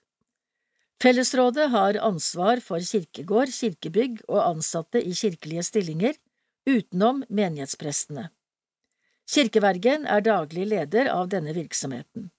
Fellesrådet 1.02 1.68
har 1.70 1.99
ansvar 2.00 2.62
for 2.64 2.82
kirkegård, 2.82 3.50
kirkebygg 3.52 4.23
og 4.28 4.40
ansatte 4.46 5.02
i 5.02 5.12
kirkelige 5.14 5.66
stillinger, 5.66 6.14
utenom 6.70 7.25
menighetsprestene. 7.28 8.30
Kirkevergen 9.28 10.06
er 10.06 10.25
daglig 10.25 10.68
leder 10.70 11.11
av 11.12 11.28
denne 11.32 11.54
virksomheten. 11.56 12.30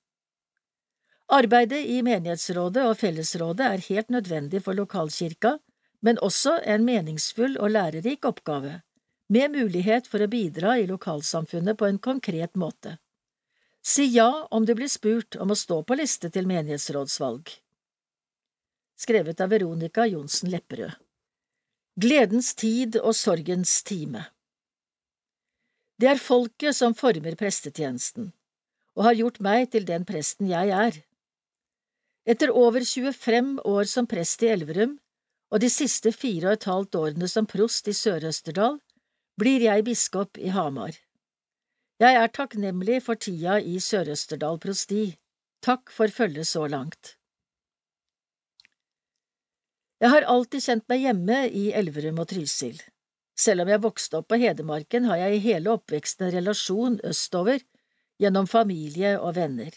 Arbeidet 1.34 1.86
i 1.89 2.01
menighetsrådet 2.05 2.84
og 2.86 3.00
fellesrådet 3.00 3.65
er 3.65 3.86
helt 3.88 4.12
nødvendig 4.13 4.62
for 4.63 4.77
lokalkirka, 4.77 5.58
men 6.05 6.20
også 6.22 6.60
en 6.62 6.86
meningsfull 6.86 7.58
og 7.58 7.72
lærerik 7.74 8.25
oppgave, 8.29 8.82
med 9.29 9.55
mulighet 9.55 10.05
for 10.08 10.22
å 10.22 10.29
bidra 10.29 10.75
i 10.77 10.86
lokalsamfunnet 10.86 11.79
på 11.79 11.88
en 11.89 11.98
konkret 11.98 12.53
måte. 12.53 13.00
Si 13.82 14.05
ja 14.13 14.48
om 14.51 14.65
du 14.65 14.75
blir 14.77 14.89
spurt 14.89 15.38
om 15.41 15.53
å 15.53 15.58
stå 15.58 15.82
på 15.86 15.98
liste 15.98 16.29
til 16.29 16.46
menighetsrådsvalg. 16.50 17.50
Skrevet 18.98 19.41
av 19.41 19.50
Veronica 19.50 20.05
Johnsen 20.08 20.53
Lepperød 20.53 20.94
Gledens 22.00 22.53
tid 22.55 22.98
og 23.00 23.13
sorgens 23.15 23.72
time 23.88 24.25
Det 26.01 26.10
er 26.12 26.22
folket 26.22 26.75
som 26.75 26.96
former 26.98 27.38
prestetjenesten, 27.39 28.32
og 28.96 29.10
har 29.10 29.20
gjort 29.20 29.41
meg 29.44 29.70
til 29.74 29.86
den 29.89 30.05
presten 30.08 30.50
jeg 30.50 30.74
er. 30.75 31.01
Etter 32.25 32.50
over 32.50 32.82
25 32.82 33.60
år 33.70 33.84
som 33.89 34.08
prest 34.10 34.41
i 34.44 34.50
Elverum 34.50 34.96
og 35.53 35.62
de 35.62 35.70
siste 35.70 36.10
fire 36.12 36.50
og 36.50 36.58
et 36.58 36.67
halvt 36.70 36.98
årene 36.98 37.27
som 37.29 37.46
prost 37.46 37.86
i 37.88 37.94
Sør-Østerdal, 37.94 38.79
blir 39.38 39.62
jeg 39.62 39.86
biskop 39.86 40.39
i 40.41 40.50
Hamar. 40.55 40.98
Jeg 42.01 42.17
er 42.17 42.34
takknemlig 42.34 43.03
for 43.05 43.20
tida 43.22 43.60
i 43.62 43.77
Sør-Østerdal 43.77 44.58
prosti. 44.63 45.03
Takk 45.62 45.94
for 45.94 46.10
følget 46.12 46.50
så 46.50 46.65
langt. 46.67 47.13
Jeg 50.01 50.12
har 50.12 50.27
alltid 50.27 50.65
kjent 50.65 50.89
meg 50.91 51.05
hjemme 51.05 51.39
i 51.48 51.70
Elverum 51.77 52.20
og 52.25 52.29
Trysil. 52.34 52.82
Selv 53.38 53.63
om 53.63 53.70
jeg 53.70 53.84
vokste 53.86 54.20
opp 54.20 54.32
på 54.32 54.41
Hedmarken, 54.41 55.05
har 55.05 55.22
jeg 55.27 55.38
i 55.38 55.46
hele 55.46 55.77
oppveksten 55.77 56.27
en 56.27 56.36
relasjon 56.39 57.00
østover, 57.05 57.62
gjennom 58.20 58.48
familie 58.48 59.15
og 59.20 59.36
venner. 59.38 59.72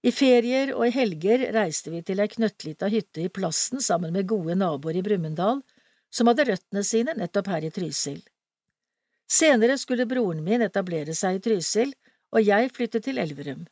I 0.00 0.12
ferier 0.16 0.70
og 0.72 0.86
i 0.86 0.92
helger 0.94 1.42
reiste 1.52 1.92
vi 1.92 2.00
til 2.06 2.22
ei 2.22 2.28
knøttlita 2.32 2.88
hytte 2.88 3.20
i 3.20 3.32
Plassen 3.32 3.82
sammen 3.84 4.14
med 4.16 4.28
gode 4.30 4.56
naboer 4.56 4.96
i 4.96 5.02
Brumunddal, 5.04 5.60
som 6.10 6.30
hadde 6.30 6.46
røttene 6.48 6.84
sine 6.86 7.14
nettopp 7.18 7.50
her 7.52 7.66
i 7.68 7.72
Trysil. 7.74 8.22
Senere 9.30 9.76
skulle 9.78 10.08
broren 10.10 10.40
min 10.46 10.64
etablere 10.64 11.14
seg 11.14 11.36
i 11.36 11.42
Trysil, 11.44 11.92
og 12.32 12.46
jeg 12.46 12.72
flyttet 12.72 13.04
til 13.04 13.20
Elverum. 13.20 13.66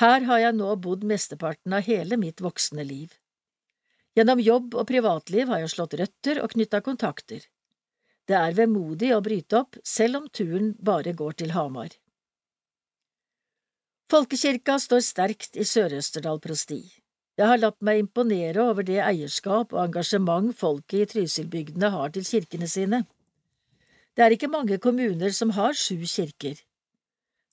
Her 0.00 0.26
har 0.28 0.42
jeg 0.44 0.56
nå 0.58 0.74
bodd 0.84 1.06
mesteparten 1.08 1.72
av 1.76 1.88
hele 1.88 2.20
mitt 2.20 2.44
voksne 2.44 2.84
liv. 2.84 3.16
Gjennom 4.16 4.42
jobb 4.42 4.76
og 4.76 4.86
privatliv 4.90 5.48
har 5.48 5.64
jeg 5.64 5.72
slått 5.72 5.96
røtter 6.00 6.42
og 6.44 6.52
knytta 6.52 6.82
kontakter. 6.84 7.42
Det 8.28 8.36
er 8.36 8.54
vemodig 8.54 9.14
å 9.16 9.22
bryte 9.24 9.58
opp, 9.64 9.80
selv 9.82 10.20
om 10.20 10.28
turen 10.28 10.74
bare 10.78 11.16
går 11.16 11.40
til 11.40 11.56
Hamar. 11.56 11.96
Folkekirka 14.10 14.74
står 14.82 15.04
sterkt 15.06 15.54
i 15.54 15.62
Sør-Østerdal 15.62 16.40
prosti. 16.42 16.80
Jeg 17.38 17.46
har 17.46 17.60
latt 17.60 17.76
meg 17.86 18.00
imponere 18.00 18.64
over 18.72 18.82
det 18.82 18.96
eierskap 18.98 19.70
og 19.70 19.84
engasjement 19.84 20.48
folket 20.58 21.04
i 21.04 21.06
Trysilbygdene 21.12 21.92
har 21.94 22.10
til 22.16 22.24
kirkene 22.26 22.66
sine. 22.66 23.04
Det 24.18 24.24
er 24.24 24.34
ikke 24.34 24.50
mange 24.50 24.80
kommuner 24.82 25.30
som 25.36 25.52
har 25.54 25.78
sju 25.78 26.02
kirker. 26.10 26.58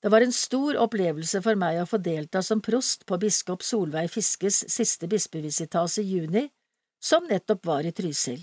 Det 0.02 0.10
var 0.10 0.26
en 0.26 0.34
stor 0.34 0.80
opplevelse 0.82 1.44
for 1.46 1.62
meg 1.62 1.78
å 1.84 1.86
få 1.86 2.00
delta 2.02 2.42
som 2.42 2.64
prost 2.66 3.06
på 3.06 3.20
biskop 3.22 3.62
Solveig 3.62 4.10
Fiskes 4.16 4.64
siste 4.74 5.06
bispevisitas 5.12 6.00
i 6.02 6.08
juni, 6.10 6.48
som 6.98 7.30
nettopp 7.30 7.70
var 7.70 7.86
i 7.86 7.94
Trysil. 7.94 8.42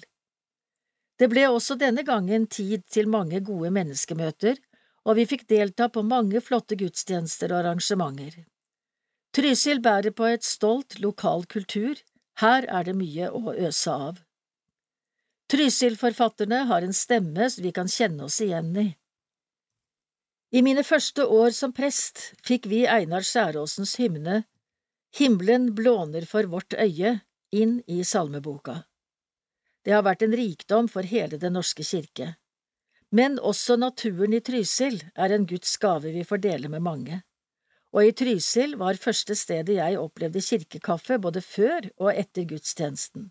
Det 1.19 1.27
ble 1.35 1.49
også 1.51 1.75
denne 1.83 2.07
gangen 2.07 2.47
tid 2.47 2.87
til 2.87 3.11
mange 3.11 3.43
gode 3.43 3.75
menneskemøter, 3.75 4.63
og 5.05 5.19
vi 5.19 5.27
fikk 5.29 5.47
delta 5.49 5.89
på 5.93 6.03
mange 6.03 6.41
flotte 6.41 6.77
gudstjenester 6.81 7.53
og 7.53 7.63
arrangementer. 7.63 8.45
Trysil 9.35 9.81
bærer 9.83 10.15
på 10.15 10.29
et 10.31 10.45
stolt 10.47 10.99
lokal 11.03 11.45
kultur, 11.51 11.99
her 12.41 12.67
er 12.67 12.87
det 12.87 12.95
mye 12.99 13.31
å 13.31 13.55
øse 13.55 13.93
av. 13.93 14.21
Trysil-forfatterne 15.53 16.65
har 16.71 16.83
en 16.83 16.97
stemme 16.97 17.49
vi 17.61 17.73
kan 17.75 17.91
kjenne 17.91 18.27
oss 18.27 18.41
igjen 18.41 18.73
i. 18.81 18.89
I 20.55 20.63
mine 20.63 20.85
første 20.87 21.27
år 21.27 21.51
som 21.51 21.75
prest 21.75 22.31
fikk 22.47 22.69
vi 22.71 22.85
Einar 22.87 23.27
Skjæråsens 23.27 23.97
hymne 23.99 24.45
Himmelen 25.15 25.69
blåner 25.75 26.25
for 26.27 26.47
vårt 26.51 26.75
øye 26.75 27.21
inn 27.55 27.77
i 27.87 28.01
salmeboka. 28.03 28.81
Det 29.85 29.93
har 29.95 30.03
vært 30.03 30.25
en 30.27 30.35
rikdom 30.35 30.89
for 30.91 31.07
hele 31.07 31.39
Den 31.39 31.55
norske 31.55 31.85
kirke. 31.87 32.35
Men 33.15 33.39
også 33.39 33.77
naturen 33.79 34.35
i 34.35 34.41
Trysil 34.43 34.99
er 35.15 35.35
en 35.35 35.47
Guds 35.47 35.77
gave 35.79 36.11
vi 36.11 36.25
får 36.27 36.41
dele 36.43 36.71
med 36.73 36.83
mange. 36.83 37.21
Og 37.95 38.09
i 38.09 38.15
Trysil 38.17 38.75
var 38.81 38.99
første 38.99 39.37
stedet 39.39 39.77
jeg 39.77 40.01
opplevde 40.01 40.43
kirkekaffe 40.43 41.21
både 41.23 41.43
før 41.47 41.87
og 42.03 42.11
etter 42.11 42.49
gudstjenesten. 42.51 43.31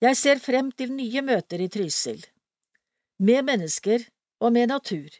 Jeg 0.00 0.16
ser 0.16 0.40
frem 0.40 0.70
til 0.72 0.94
nye 0.96 1.20
møter 1.24 1.60
i 1.60 1.68
Trysil, 1.68 2.24
med 3.20 3.44
mennesker 3.46 4.02
og 4.40 4.52
med 4.56 4.72
natur, 4.72 5.12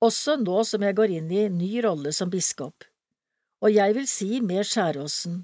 også 0.00 0.36
nå 0.40 0.60
som 0.68 0.84
jeg 0.84 0.96
går 0.96 1.16
inn 1.18 1.32
i 1.32 1.48
ny 1.52 1.72
rolle 1.84 2.12
som 2.16 2.30
biskop, 2.32 2.84
og 3.64 3.72
jeg 3.72 3.96
vil 3.96 4.06
si 4.08 4.40
med 4.44 4.64
Skjæråsen, 4.68 5.42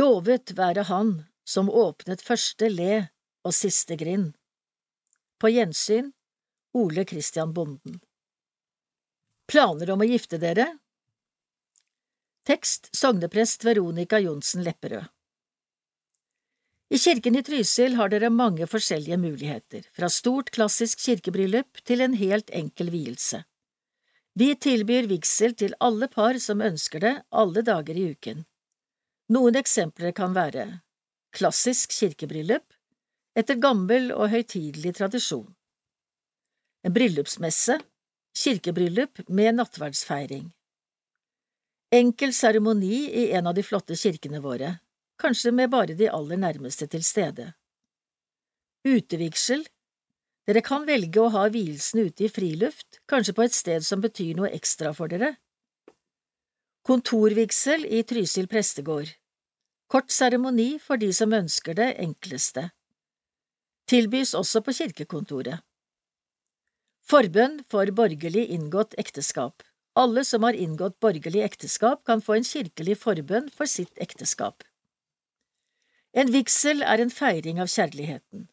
lovet 0.00 0.56
være 0.56 0.88
Han 0.88 1.14
som 1.46 1.70
åpnet 1.70 2.24
første 2.24 2.68
le 2.72 3.06
og 3.44 3.54
siste 3.56 3.96
grind. 4.00 4.32
På 5.40 5.48
gjensyn, 5.48 6.12
Ole 6.76 7.04
Christian 7.08 7.54
Bonden. 7.56 8.00
Planer 9.48 9.90
om 9.90 10.04
å 10.04 10.08
gifte 10.08 10.38
dere? 10.38 10.66
Tekst 12.46 12.92
Sogneprest 12.96 13.64
Veronica 13.64 14.20
Johnsen 14.20 14.62
Lepperød 14.66 15.08
i 16.90 16.98
kirken 16.98 17.36
i 17.38 17.42
Trysil 17.46 17.94
har 17.94 18.10
dere 18.10 18.32
mange 18.34 18.66
forskjellige 18.66 19.14
muligheter, 19.22 19.84
fra 19.94 20.08
stort 20.10 20.48
klassisk 20.50 20.98
kirkebryllup 21.04 21.78
til 21.86 22.02
en 22.02 22.16
helt 22.18 22.50
enkel 22.50 22.90
vielse. 22.90 23.44
Vi 24.34 24.48
tilbyr 24.58 25.06
vigsel 25.06 25.54
til 25.54 25.76
alle 25.78 26.08
par 26.10 26.38
som 26.42 26.62
ønsker 26.66 27.04
det, 27.04 27.12
alle 27.30 27.62
dager 27.62 27.94
i 27.94 28.08
uken. 28.10 28.42
Noen 29.30 29.58
eksempler 29.60 30.10
kan 30.16 30.34
være 30.34 30.66
klassisk 31.30 31.94
kirkebryllup, 31.94 32.66
etter 33.38 33.58
gammel 33.62 34.10
og 34.14 34.30
høytidelig 34.32 34.94
tradisjon, 34.98 35.48
en 36.86 36.94
bryllupsmesse, 36.94 37.78
kirkebryllup 38.36 39.22
med 39.28 39.58
nattverdsfeiring, 39.58 40.48
enkel 41.94 42.34
seremoni 42.34 43.04
i 43.22 43.26
en 43.36 43.50
av 43.50 43.56
de 43.58 43.64
flotte 43.66 43.98
kirkene 43.98 44.40
våre, 44.42 44.76
kanskje 45.20 45.52
med 45.52 45.70
bare 45.72 45.96
de 45.98 46.08
aller 46.08 46.40
nærmeste 46.40 46.88
til 46.90 47.04
stede, 47.04 47.52
utevigsel, 48.86 49.66
dere 50.48 50.62
kan 50.66 50.86
velge 50.88 51.20
å 51.20 51.30
ha 51.30 51.44
vielsen 51.52 52.06
ute 52.08 52.24
i 52.26 52.32
friluft, 52.32 52.98
kanskje 53.10 53.34
på 53.36 53.44
et 53.44 53.54
sted 53.54 53.84
som 53.86 54.00
betyr 54.02 54.34
noe 54.38 54.50
ekstra 54.56 54.90
for 54.96 55.12
dere. 55.12 55.36
Kontorvigsel 56.86 57.84
i 57.84 58.00
Trysil 58.08 58.48
prestegård. 58.50 59.12
Kort 59.90 60.10
seremoni 60.10 60.78
for 60.82 60.98
de 60.98 61.12
som 61.14 61.34
ønsker 61.36 61.76
det 61.76 61.90
enkleste. 62.02 62.70
Tilbys 63.88 64.34
også 64.34 64.62
på 64.66 64.74
kirkekontoret. 64.76 65.62
Forbønn 67.10 67.58
for 67.70 67.90
borgerlig 67.96 68.46
inngått 68.54 68.94
ekteskap. 69.00 69.64
Alle 69.98 70.22
som 70.24 70.44
har 70.46 70.54
inngått 70.54 71.00
borgerlig 71.02 71.42
ekteskap, 71.42 72.04
kan 72.06 72.22
få 72.22 72.38
en 72.38 72.46
kirkelig 72.46 72.96
forbønn 73.00 73.50
for 73.50 73.66
sitt 73.66 73.96
ekteskap. 73.98 74.62
En 76.12 76.30
vigsel 76.30 76.82
er 76.82 77.02
en 77.02 77.10
feiring 77.10 77.60
av 77.62 77.70
kjærligheten. 77.70 78.46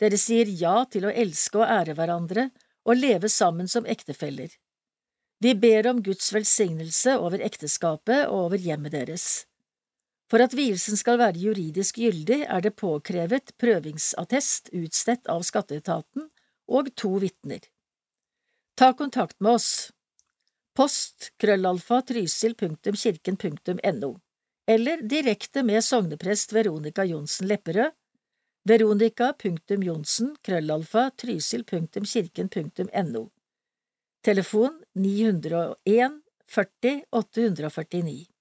Dere 0.00 0.20
sier 0.20 0.48
ja 0.48 0.84
til 0.92 1.08
å 1.08 1.12
elske 1.12 1.62
og 1.62 1.68
ære 1.68 1.96
hverandre 1.96 2.50
og 2.84 3.00
leve 3.00 3.28
sammen 3.32 3.68
som 3.68 3.88
ektefeller. 3.88 4.52
Vi 5.40 5.52
ber 5.54 5.88
om 5.90 6.02
Guds 6.04 6.28
velsignelse 6.32 7.16
over 7.20 7.42
ekteskapet 7.44 8.26
og 8.28 8.48
over 8.48 8.60
hjemmet 8.60 8.94
deres. 8.96 9.46
For 10.30 10.42
at 10.42 10.54
vielsen 10.58 10.98
skal 10.98 11.20
være 11.20 11.38
juridisk 11.38 12.00
gyldig, 12.02 12.40
er 12.50 12.64
det 12.64 12.74
påkrevet 12.80 13.52
prøvingsattest 13.62 14.72
utstedt 14.74 15.28
av 15.30 15.44
skatteetaten 15.46 16.26
og 16.66 16.90
to 16.98 17.12
vitner. 17.22 17.62
Ta 18.76 18.90
kontakt 18.98 19.38
med 19.40 19.60
oss. 19.60 19.92
Post 20.76 21.30
krøllalfa 21.40 22.02
trysil 22.10 22.56
punktum 22.58 22.98
kirken 22.98 23.38
punktum 23.40 23.78
no, 23.96 24.16
eller 24.68 25.00
direkte 25.00 25.62
med 25.62 25.84
sogneprest 25.84 26.52
Veronica 26.52 27.04
Johnsen 27.06 27.48
Lepperød, 27.48 27.94
veronica.johnsen 28.66 30.36
krøllalfa 30.42 31.10
trysil.kirken.no 31.22 33.28
Telefon 34.26 34.82
901 34.92 36.20
40 36.50 37.04
849 37.12 38.35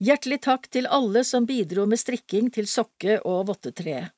Hjertelig 0.00 0.38
takk 0.46 0.70
til 0.72 0.86
alle 0.88 1.20
som 1.28 1.44
bidro 1.44 1.84
med 1.86 2.00
strikking 2.00 2.46
til 2.54 2.64
sokke- 2.64 3.18
og 3.20 3.50
vottetreet. 3.50 4.14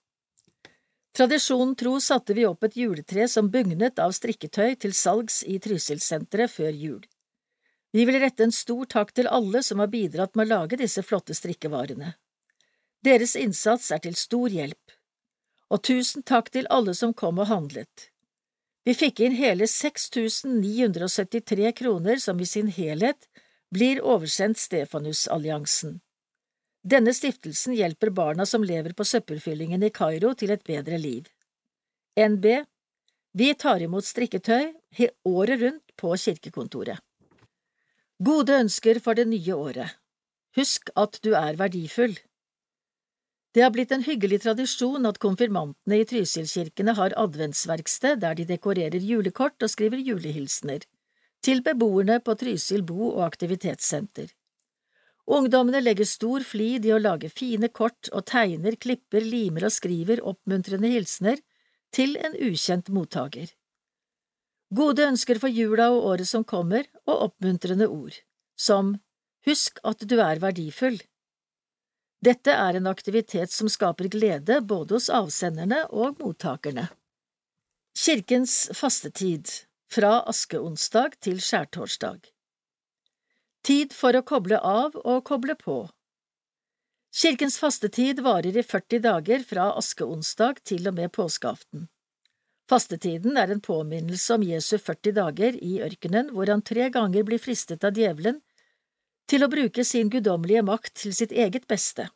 Tradisjonen 1.12 1.74
tro 1.76 2.00
satte 2.00 2.32
vi 2.38 2.46
opp 2.46 2.62
et 2.64 2.76
juletre 2.78 3.26
som 3.28 3.50
bugnet 3.50 3.98
av 4.00 4.12
strikketøy 4.16 4.76
til 4.80 4.94
salgs 4.96 5.42
i 5.42 5.58
Trysilsenteret 5.60 6.50
før 6.54 6.70
jul. 6.70 7.02
Vi 7.92 8.04
vil 8.08 8.20
rette 8.22 8.42
en 8.46 8.54
stor 8.54 8.86
takk 8.94 9.10
til 9.12 9.28
alle 9.28 9.62
som 9.66 9.78
har 9.82 9.90
bidratt 9.92 10.34
med 10.38 10.46
å 10.46 10.52
lage 10.54 10.78
disse 10.80 11.02
flotte 11.04 11.34
strikkevarene. 11.36 12.14
Deres 13.04 13.36
innsats 13.36 13.90
er 13.90 13.98
til 14.06 14.16
stor 14.16 14.48
hjelp, 14.54 14.94
og 15.68 15.82
tusen 15.82 16.22
takk 16.22 16.50
til 16.54 16.66
alle 16.70 16.94
som 16.94 17.12
kom 17.12 17.38
og 17.42 17.50
handlet. 17.50 18.10
Vi 18.86 18.94
fikk 18.94 19.20
inn 19.26 19.34
hele 19.34 19.66
6973 19.66 21.72
kroner 21.82 22.16
som 22.22 22.40
i 22.40 22.46
sin 22.46 22.68
helhet 22.70 23.26
blir 23.72 24.02
oversendt 24.04 24.58
Stefanusalliansen. 24.58 26.00
Denne 26.82 27.14
stiftelsen 27.14 27.76
hjelper 27.78 28.10
barna 28.10 28.46
som 28.46 28.64
lever 28.64 28.92
på 28.92 29.04
søppelfyllingen 29.06 29.82
i 29.86 29.90
Kairo 29.94 30.34
til 30.34 30.50
et 30.50 30.64
bedre 30.66 30.98
liv. 30.98 31.28
NB 32.18 32.46
Vi 33.32 33.54
tar 33.54 33.80
imot 33.80 34.04
strikketøy 34.04 34.74
året 35.24 35.62
rundt 35.62 35.96
på 35.96 36.12
kirkekontoret. 36.16 36.98
Gode 38.22 38.58
ønsker 38.64 39.00
for 39.00 39.16
det 39.16 39.24
nye 39.30 39.54
året. 39.54 39.96
Husk 40.56 40.90
at 40.96 41.16
du 41.24 41.32
er 41.32 41.56
verdifull. 41.56 42.18
Det 43.54 43.62
har 43.64 43.72
blitt 43.72 43.92
en 43.92 44.04
hyggelig 44.04 44.42
tradisjon 44.44 45.08
at 45.08 45.20
konfirmantene 45.20 46.00
i 46.00 46.04
Trysilkirkene 46.08 46.94
har 46.96 47.16
adventsverksted 47.20 48.20
der 48.20 48.36
de 48.36 48.46
dekorerer 48.48 49.00
julekort 49.00 49.64
og 49.64 49.72
skriver 49.72 50.00
julehilsener, 50.00 50.84
til 51.42 51.62
beboerne 51.66 52.20
på 52.22 52.36
Trysil 52.38 52.84
bo- 52.86 53.12
og 53.16 53.24
aktivitetssenter. 53.26 54.30
Ungdommene 55.26 55.80
legger 55.82 56.08
stor 56.08 56.42
flid 56.46 56.86
i 56.86 56.92
å 56.94 57.00
lage 57.02 57.30
fine 57.30 57.68
kort 57.70 58.10
og 58.12 58.26
tegner, 58.26 58.74
klipper, 58.76 59.22
limer 59.22 59.68
og 59.68 59.74
skriver 59.74 60.22
oppmuntrende 60.26 60.90
hilsener 60.90 61.38
til 61.94 62.16
en 62.18 62.34
ukjent 62.34 62.90
mottaker. 62.90 63.52
Gode 64.72 65.04
ønsker 65.04 65.38
for 65.38 65.52
jula 65.52 65.90
og 65.92 66.06
året 66.14 66.28
som 66.28 66.44
kommer, 66.48 66.86
og 67.06 67.28
oppmuntrende 67.28 67.88
ord, 67.88 68.14
som 68.56 68.96
Husk 69.42 69.80
at 69.82 70.04
du 70.06 70.20
er 70.22 70.38
verdifull. 70.38 71.00
Dette 72.22 72.54
er 72.54 72.78
en 72.78 72.86
aktivitet 72.86 73.50
som 73.50 73.66
skaper 73.66 74.06
glede 74.06 74.60
både 74.62 74.94
hos 74.94 75.08
avsenderne 75.10 75.80
og 75.90 76.20
mottakerne. 76.22 76.86
Kirkens 77.98 78.70
fastetid 78.78 79.50
fra 79.92 80.12
askeonsdag 80.32 81.18
til 81.20 81.40
skjærtorsdag 81.44 82.30
Tid 83.66 83.92
for 83.94 84.16
å 84.16 84.22
koble 84.26 84.58
av 84.58 84.96
og 85.02 85.24
koble 85.28 85.56
på 85.58 85.80
Kirkens 87.12 87.58
fastetid 87.60 88.22
varer 88.24 88.56
i 88.56 88.62
40 88.64 89.02
dager 89.04 89.42
fra 89.44 89.66
askeonsdag 89.76 90.62
til 90.64 90.88
og 90.88 90.94
med 90.96 91.12
påskeaften. 91.12 91.90
Fastetiden 92.72 93.36
er 93.36 93.52
en 93.52 93.60
påminnelse 93.60 94.38
om 94.38 94.46
Jesu 94.48 94.78
40 94.78 95.12
dager 95.18 95.58
i 95.60 95.74
ørkenen 95.84 96.30
hvor 96.32 96.48
han 96.48 96.64
tre 96.64 96.88
ganger 96.94 97.26
blir 97.28 97.42
fristet 97.42 97.84
av 97.84 98.00
djevelen 98.00 98.40
til 99.28 99.44
å 99.44 99.50
bruke 99.52 99.84
sin 99.84 100.08
guddommelige 100.08 100.64
makt 100.64 100.94
til 101.02 101.12
sitt 101.12 101.36
eget 101.36 101.68
beste. 101.68 102.08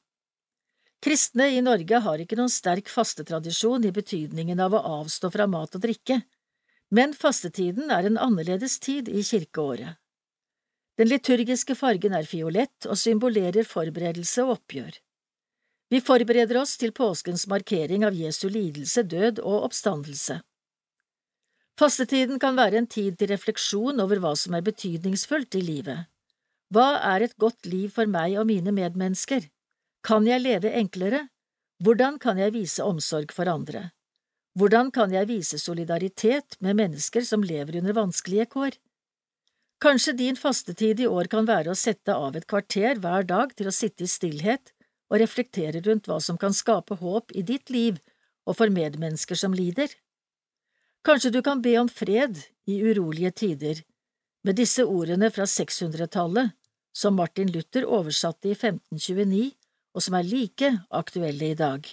Kristne 1.04 1.50
i 1.52 1.60
Norge 1.60 2.00
har 2.06 2.24
ikke 2.24 2.38
noen 2.40 2.52
sterk 2.52 2.88
fastetradisjon 2.88 3.84
i 3.84 3.92
betydningen 3.92 4.64
av 4.64 4.78
å 4.78 4.84
avstå 5.02 5.28
fra 5.34 5.44
mat 5.50 5.76
og 5.76 5.84
drikke, 5.84 6.22
men 6.90 7.14
fastetiden 7.14 7.90
er 7.90 8.06
en 8.06 8.18
annerledes 8.18 8.78
tid 8.80 9.08
i 9.08 9.22
kirkeåret. 9.26 9.96
Den 10.96 11.10
liturgiske 11.10 11.74
fargen 11.76 12.14
er 12.16 12.24
fiolett 12.24 12.86
og 12.88 12.96
symbolerer 12.96 13.66
forberedelse 13.68 14.44
og 14.46 14.56
oppgjør. 14.56 14.94
Vi 15.92 16.00
forbereder 16.02 16.58
oss 16.62 16.74
til 16.80 16.94
påskens 16.96 17.46
markering 17.46 18.06
av 18.06 18.16
Jesu 18.16 18.48
lidelse, 18.48 19.04
død 19.04 19.42
og 19.42 19.68
oppstandelse. 19.68 20.40
Fastetiden 21.76 22.40
kan 22.40 22.56
være 22.56 22.80
en 22.80 22.88
tid 22.88 23.18
til 23.20 23.30
refleksjon 23.34 24.00
over 24.00 24.22
hva 24.22 24.32
som 24.38 24.56
er 24.56 24.64
betydningsfullt 24.64 25.58
i 25.60 25.62
livet. 25.62 26.08
Hva 26.72 26.96
er 27.12 27.26
et 27.26 27.36
godt 27.38 27.68
liv 27.68 27.92
for 27.92 28.08
meg 28.10 28.38
og 28.40 28.48
mine 28.48 28.72
medmennesker? 28.74 29.44
Kan 30.02 30.26
jeg 30.26 30.42
leve 30.42 30.72
enklere? 30.72 31.26
Hvordan 31.84 32.16
kan 32.18 32.40
jeg 32.40 32.54
vise 32.56 32.82
omsorg 32.82 33.30
for 33.36 33.46
andre? 33.52 33.90
Hvordan 34.56 34.88
kan 34.88 35.12
jeg 35.12 35.28
vise 35.28 35.58
solidaritet 35.60 36.56
med 36.64 36.78
mennesker 36.78 37.24
som 37.28 37.42
lever 37.44 37.76
under 37.82 37.92
vanskelige 37.92 38.46
kår? 38.54 38.78
Kanskje 39.84 40.14
din 40.16 40.38
fastetid 40.40 41.02
i 41.04 41.08
år 41.10 41.28
kan 41.28 41.44
være 41.44 41.74
å 41.74 41.76
sette 41.76 42.14
av 42.16 42.38
et 42.38 42.46
kvarter 42.48 42.96
hver 43.02 43.26
dag 43.28 43.52
til 43.52 43.68
å 43.68 43.74
sitte 43.76 44.06
i 44.06 44.08
stillhet 44.08 44.72
og 45.12 45.20
reflektere 45.20 45.82
rundt 45.84 46.08
hva 46.08 46.16
som 46.24 46.38
kan 46.40 46.56
skape 46.56 46.96
håp 47.02 47.36
i 47.36 47.44
ditt 47.44 47.68
liv 47.68 47.98
og 48.48 48.56
for 48.56 48.72
medmennesker 48.72 49.36
som 49.36 49.52
lider? 49.52 49.92
Kanskje 51.04 51.34
du 51.36 51.42
kan 51.44 51.60
be 51.60 51.76
om 51.76 51.92
fred 51.92 52.40
i 52.64 52.80
urolige 52.80 53.34
tider, 53.44 53.84
med 54.42 54.56
disse 54.56 54.86
ordene 54.88 55.28
fra 55.34 55.44
600-tallet, 55.44 56.56
som 56.96 57.20
Martin 57.20 57.52
Luther 57.52 57.84
oversatte 57.84 58.48
i 58.48 58.56
1529, 58.56 59.52
og 59.92 60.02
som 60.02 60.16
er 60.16 60.26
like 60.26 60.72
aktuelle 60.96 61.52
i 61.52 61.58
dag. 61.58 61.84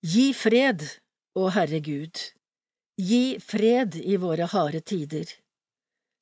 Gi 0.00 0.30
fred, 0.32 0.80
å 1.36 1.50
Herre 1.52 1.76
Gud, 1.84 2.16
gi 2.96 3.36
fred 3.36 3.98
i 4.00 4.16
våre 4.16 4.46
harde 4.48 4.80
tider. 4.80 5.28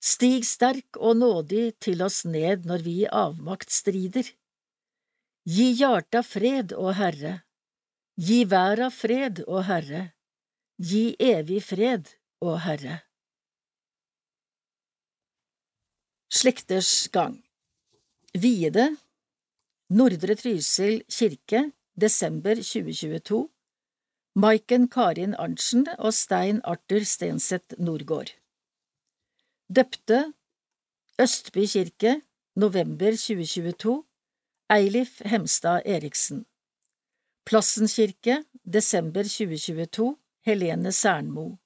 Stig 0.03 0.43
sterk 0.47 0.97
og 0.99 1.21
nådig 1.21 1.77
til 1.79 2.03
oss 2.03 2.25
ned 2.27 2.65
når 2.67 2.83
vi 2.83 2.95
i 3.05 3.07
avmakt 3.07 3.71
strider. 3.71 4.27
Gi 5.47 5.69
hjarta 5.79 6.25
fred, 6.27 6.75
å 6.75 6.91
Herre, 6.91 7.45
gi 8.19 8.41
verda 8.51 8.89
fred, 8.91 9.45
å 9.47 9.63
Herre, 9.63 10.09
gi 10.83 11.15
evig 11.23 11.61
fred, 11.63 12.11
å 12.43 12.57
Herre. 12.59 12.97
Slekters 16.35 17.07
gang 17.15 17.39
Viede 18.35 18.89
Nordre 19.95 20.35
Trysil 20.37 21.05
kirke 21.09 21.63
Desember 21.95 22.59
2022 22.59 23.47
Maiken 24.37 24.89
Karin 24.89 25.35
Arntzen 25.35 25.87
og 25.99 26.13
Stein 26.15 26.61
Arthur 26.65 27.05
Stenseth 27.05 27.79
Norgård. 27.79 28.35
Døpte 29.69 30.33
Østby 31.19 31.65
kirke, 31.67 32.21
november 32.57 33.17
2022 33.17 34.05
Eilif 34.71 35.19
Hemstad 35.25 35.83
Eriksen. 35.85 36.45
Plassen 37.45 37.89
kirke, 37.89 38.45
desember 38.65 39.25
2022 39.25 40.17
Helene 40.47 40.93
Sernmo. 40.93 41.57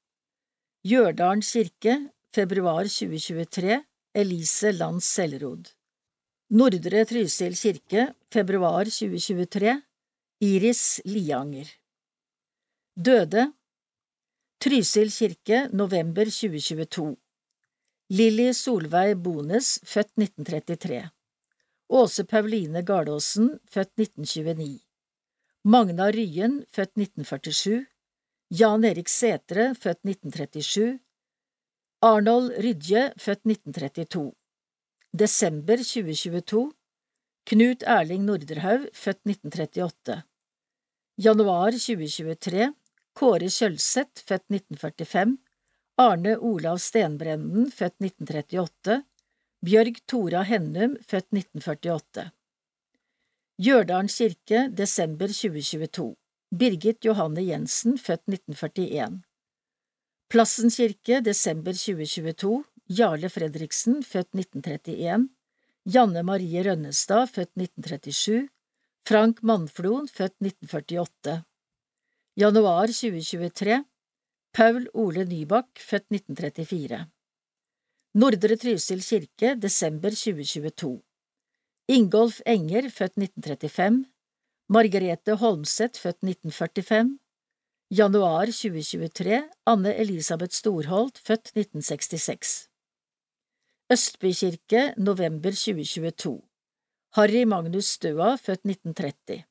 Gjørdalen 0.87 1.43
kirke, 1.43 1.99
februar 2.35 2.89
2023 2.89 3.85
Elise 4.15 4.73
Lands 4.73 5.05
Sellerod. 5.05 5.75
Nordre 6.51 7.05
Trysil 7.05 7.57
kirke, 7.57 8.15
februar 8.33 8.85
2023 8.85 9.77
Iris 10.41 11.01
Lianger. 11.05 11.82
Døde. 12.95 13.47
Trysil 14.61 15.09
kirke, 15.11 15.69
november 15.73 16.29
2022 16.29 17.17
Lilly 18.13 18.53
Solveig 18.53 19.17
Bones, 19.17 19.79
født 19.83 20.13
1933 20.21 20.99
Åse 21.89 22.25
Pauline 22.29 22.83
Gardåsen, 22.83 23.49
født 23.65 23.97
1929 23.97 24.85
Magna 25.65 26.11
Ryen, 26.13 26.67
født 26.69 26.93
1947 27.01 27.87
Jan 28.61 28.85
Erik 28.85 29.09
Setre, 29.09 29.73
født 29.75 30.05
1937 30.05 31.01
Arnold 32.03 32.53
Rydje, 32.61 33.15
født 33.17 33.41
1932 33.49 34.35
Desember 35.17 35.81
2022 35.81 36.69
Knut 37.49 37.89
Erling 37.89 38.29
Norderhaug, 38.29 38.87
født 38.93 39.25
1938 39.25 40.21
Januar 41.17 41.73
2023 41.73 42.69
Kåre 43.19 43.49
Kjølseth, 43.53 44.25
født 44.27 44.47
1945, 44.51 45.37
Arne 46.01 46.37
Olav 46.39 46.79
Stenbrenden, 46.81 47.69
født 47.71 47.99
1938, 48.01 49.03
Bjørg 49.63 50.01
Tora 50.09 50.43
Hennum, 50.49 50.97
født 51.07 51.29
1948. 51.31 52.31
Gjørdalen 53.63 54.09
kirke, 54.09 54.65
desember 54.75 55.29
2022 55.29 56.15
Birgit 56.59 57.05
Johanne 57.05 57.45
Jensen, 57.47 57.99
født 58.01 58.25
1941. 58.29 59.21
Plassen 60.33 60.73
kirke, 60.73 61.21
desember 61.21 61.77
2022 61.77 62.65
Jarle 62.99 63.29
Fredriksen, 63.31 64.03
født 64.03 64.33
1931. 64.35 65.29
Janne 65.85 66.23
Marie 66.27 66.65
Rønnestad, 66.65 67.29
født 67.29 67.53
1937. 67.61 68.49
Frank 69.09 69.43
Mannflon, 69.43 70.09
født 70.09 70.37
1948. 70.41 71.43
Januar 72.35 72.89
2023 72.89 73.85
Paul 74.57 74.87
Ole 74.95 75.25
Nybakk, 75.29 75.77
født 75.77 76.07
1934 76.15 77.01
Nordre 78.17 78.57
Trysil 78.57 79.03
kirke, 79.05 79.51
desember 79.61 80.17
2022 80.17 81.03
Ingolf 81.93 82.41
Enger, 82.49 82.89
født 82.89 83.21
1935 83.21 84.07
Margrethe 84.73 85.37
Holmseth, 85.45 86.01
født 86.01 86.25
1945 86.25 87.19
Januar 88.01 88.49
2023 88.49 89.43
Anne 89.69 89.93
Elisabeth 89.93 90.57
Storholt, 90.57 91.21
født 91.21 91.53
1966 91.53 92.57
Østby 93.93 94.33
kirke, 94.33 94.95
november 94.97 95.53
2022 95.53 96.39
Harry 97.21 97.45
Magnus 97.45 97.93
Støa, 97.99 98.39
født 98.41 98.65
1930 98.65 99.45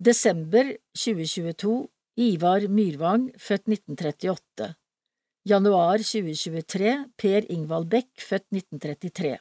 Desember 0.00 0.76
2022 0.94 1.88
Ivar 2.16 2.68
Myrvang, 2.70 3.32
født 3.34 3.66
1938 3.66 4.76
Januar 5.44 5.98
2023 5.98 6.92
Per 7.18 7.46
Ingvald 7.50 7.88
Beck, 7.90 8.06
født 8.14 8.46
1933 8.54 9.38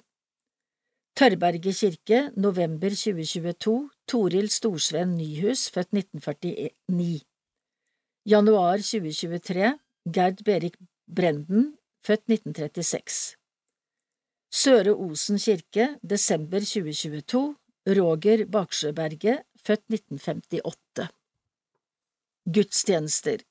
Tørberget 1.13 1.77
kirke, 1.77 2.31
november 2.35 2.89
2022 2.89 3.89
Toril 4.09 4.49
Storsveen 4.49 5.13
Nyhus, 5.19 5.69
født 5.69 5.93
1949 5.93 7.21
Januar 8.25 8.81
2023 8.81 9.71
Gerd 10.09 10.43
Berik 10.43 10.81
Brenden, 11.05 11.77
født 12.01 12.25
1936 12.33 13.37
Søre 14.49 14.97
Osen 14.97 15.37
kirke, 15.37 15.99
desember 16.01 16.65
2022 16.65 17.45
Roger 17.87 18.45
Baksjøberget, 18.51 19.45
født 19.67 19.83
1958. 19.91 21.07
Gudstjenester 22.55 23.41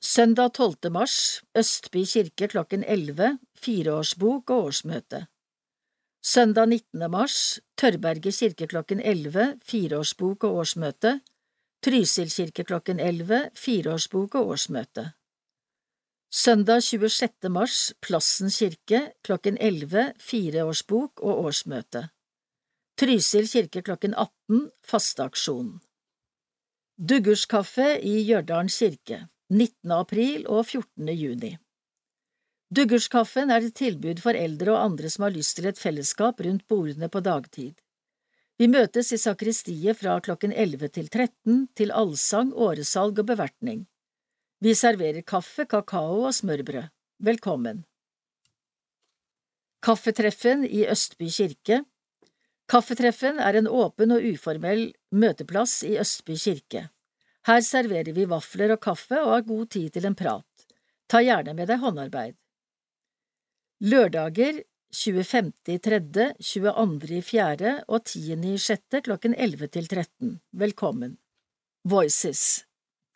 Søndag 0.00 0.52
12. 0.54 0.90
mars, 0.92 1.42
Østby 1.56 2.02
kirke 2.04 2.48
klokken 2.52 2.84
11, 2.84 3.38
fireårsbok 3.56 4.50
og 4.50 4.64
årsmøte. 4.68 5.22
Søndag 6.22 6.68
19. 6.68 7.10
mars, 7.10 7.60
Tørberget 7.80 8.36
kirke 8.36 8.68
klokken 8.68 9.00
11, 9.00 9.46
fireårsbok 9.64 10.44
og 10.44 10.58
årsmøte. 10.62 11.20
Trysil 11.84 12.28
kirke 12.30 12.64
klokken 12.64 13.00
11, 13.00 13.50
fireårsbok 13.54 14.34
og 14.34 14.52
årsmøte. 14.52 15.06
Søndag 16.30 16.82
26. 16.82 17.48
mars, 17.48 17.94
Plassen 18.02 18.52
kirke 18.52 19.00
klokken 19.24 19.56
11, 19.60 20.12
fireårsbok 20.20 21.24
og 21.24 21.44
årsmøte. 21.46 22.08
Trysil 22.96 23.44
kirke 23.44 23.82
klokken 23.84 24.14
18, 24.16 24.70
fasteaksjon. 24.88 25.66
Duggurskaffe 26.96 27.88
i 28.00 28.22
Hjørdalen 28.24 28.70
kirke, 28.72 29.18
19. 29.52 29.90
april 29.92 30.46
og 30.48 30.62
14. 30.64 31.10
juni. 31.12 31.50
Duggurskaffen 32.72 33.50
er 33.52 33.66
et 33.66 33.76
tilbud 33.76 34.22
for 34.24 34.32
eldre 34.32 34.72
og 34.72 34.80
andre 34.80 35.10
som 35.12 35.26
har 35.26 35.34
lyst 35.34 35.58
til 35.58 35.68
et 35.68 35.76
fellesskap 35.76 36.40
rundt 36.46 36.64
bordene 36.72 37.10
på 37.12 37.20
dagtid. 37.20 37.74
Vi 38.56 38.68
møtes 38.72 39.12
i 39.12 39.18
sakristiet 39.20 40.00
fra 40.00 40.14
klokken 40.24 40.54
11 40.56 40.88
til 40.94 41.10
13 41.12 41.66
til 41.76 41.92
allsang, 41.92 42.54
åresalg 42.54 43.20
og 43.20 43.28
bevertning. 43.28 43.82
Vi 44.64 44.72
serverer 44.72 45.20
kaffe, 45.20 45.66
kakao 45.68 46.22
og 46.30 46.32
smørbrød. 46.32 46.88
Velkommen. 47.28 47.84
Kaffetreffen 49.84 50.64
i 50.64 50.86
Østby 50.88 51.28
kirke 51.28 51.82
Kaffetreffen 52.66 53.38
er 53.38 53.58
en 53.60 53.68
åpen 53.70 54.10
og 54.14 54.24
uformell 54.26 54.88
møteplass 55.14 55.84
i 55.86 55.94
Østby 56.02 56.34
kirke. 56.34 56.88
Her 57.46 57.60
serverer 57.62 58.10
vi 58.16 58.26
vafler 58.26 58.74
og 58.74 58.80
kaffe 58.82 59.20
og 59.22 59.34
har 59.36 59.44
god 59.46 59.68
tid 59.76 59.92
til 59.94 60.08
en 60.08 60.18
prat. 60.18 60.66
Ta 61.06 61.22
gjerne 61.22 61.54
med 61.54 61.70
deg 61.70 61.78
håndarbeid. 61.78 62.34
Lørdager 63.86 64.64
25.3., 64.96 66.32
22.4. 66.40 67.72
og 67.86 68.00
10.6. 68.02 69.00
klokken 69.06 69.34
11 69.36 69.68
til 69.68 69.86
13. 69.86 70.40
Velkommen. 70.50 71.18
Voices 71.84 72.64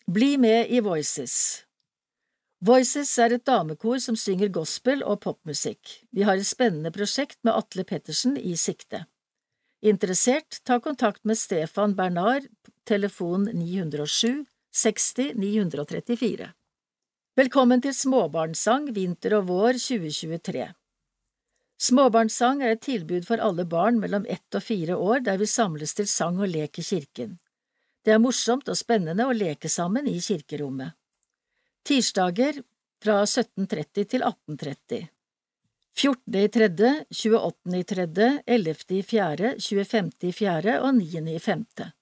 Bli 0.06 0.36
med 0.38 0.70
i 0.70 0.80
Voices. 0.84 1.64
Voices 2.60 3.18
er 3.18 3.34
et 3.34 3.46
damekor 3.46 3.98
som 3.98 4.18
synger 4.18 4.50
gospel 4.52 5.02
og 5.02 5.22
popmusikk. 5.24 6.04
Vi 6.12 6.22
har 6.28 6.36
et 6.36 6.46
spennende 6.46 6.92
prosjekt 6.94 7.38
med 7.42 7.56
Atle 7.56 7.86
Pettersen 7.88 8.36
i 8.36 8.54
sikte. 8.54 9.06
Interessert, 9.82 10.64
ta 10.64 10.80
kontakt 10.80 11.24
med 11.24 11.38
Stefan 11.38 11.94
Bernard, 11.94 12.42
telefon 12.84 13.44
907 13.44 14.44
60 14.72 15.32
934. 15.34 16.52
Velkommen 17.36 17.80
til 17.80 17.94
Småbarnssang 17.96 18.90
vinter 18.92 19.38
og 19.38 19.46
vår 19.48 19.78
2023. 19.80 20.66
Småbarnssang 21.80 22.60
er 22.60 22.74
et 22.74 22.82
tilbud 22.84 23.24
for 23.24 23.40
alle 23.40 23.64
barn 23.64 23.96
mellom 24.02 24.26
ett 24.28 24.58
og 24.58 24.66
fire 24.66 24.98
år 25.00 25.24
der 25.24 25.40
vi 25.40 25.48
samles 25.48 25.96
til 25.96 26.10
sang 26.12 26.36
og 26.44 26.52
lek 26.52 26.76
i 26.76 26.84
kirken. 26.84 27.38
Det 28.04 28.12
er 28.12 28.20
morsomt 28.20 28.68
og 28.68 28.76
spennende 28.76 29.24
å 29.24 29.32
leke 29.32 29.72
sammen 29.72 30.04
i 30.12 30.18
kirkerommet. 30.20 30.92
Tirsdager 31.88 32.60
fra 33.00 33.22
17.30 33.24 34.12
til 34.12 34.28
18.30. 34.28 35.08
14. 35.96 36.34
i 36.34 36.48
tredje, 36.48 37.04
28. 37.10 37.78
i 37.78 37.84
tredje, 37.84 38.42
11. 38.46 38.74
i 38.88 39.02
fjerde, 39.02 39.54
25. 39.60 40.10
i 40.22 40.32
fjerde 40.32 40.80
og 40.80 40.94
9. 40.94 41.34
i 41.34 41.38
femte. 41.38 41.92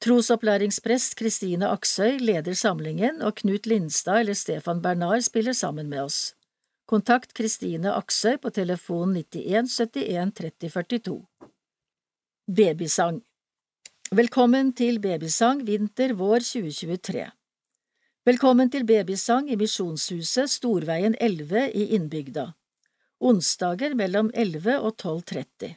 Trosopplæringsprest 0.00 1.16
Kristine 1.18 1.68
Aksøy 1.68 2.18
leder 2.20 2.54
samlingen, 2.54 3.22
og 3.22 3.34
Knut 3.40 3.66
Lindstad 3.66 4.20
eller 4.20 4.34
Stefan 4.34 4.82
Bernard 4.82 5.20
spiller 5.26 5.52
sammen 5.52 5.88
med 5.88 6.02
oss. 6.02 6.34
Kontakt 6.86 7.34
Kristine 7.34 7.92
Aksøy 7.92 8.36
på 8.36 8.50
telefon 8.50 9.16
91 9.16 9.80
71 9.80 10.34
30 10.34 10.70
42. 10.70 11.26
Babysang 12.46 13.22
Velkommen 14.12 14.72
til 14.72 15.00
Babysang 15.00 15.66
vinter-vår 15.66 16.38
2023. 16.38 17.26
Velkommen 18.24 18.70
til 18.70 18.86
babysang 18.86 19.50
i 19.50 19.56
Misjonshuset 19.56 20.50
Storveien 20.50 21.14
11 21.20 21.70
i 21.74 21.84
innbygda. 21.96 22.52
Onsdager 23.20 23.94
mellom 23.98 24.30
11 24.34 24.78
og 24.78 24.96
12.30. 24.96 25.74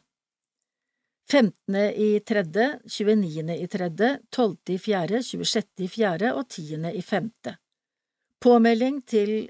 15. 1.32 1.76
i 1.96 2.20
tredje, 2.20 2.80
29. 2.86 3.56
i 3.56 3.68
tredje, 3.68 4.20
12. 4.30 4.58
i 4.70 4.78
fjerde, 4.78 5.24
26. 5.24 5.64
i 5.86 5.88
fjerde 5.88 6.34
og 6.36 6.50
10. 6.50 6.92
i 6.92 7.02
femte. 7.02 7.56
Påmelding 8.42 9.02
til 9.08 9.50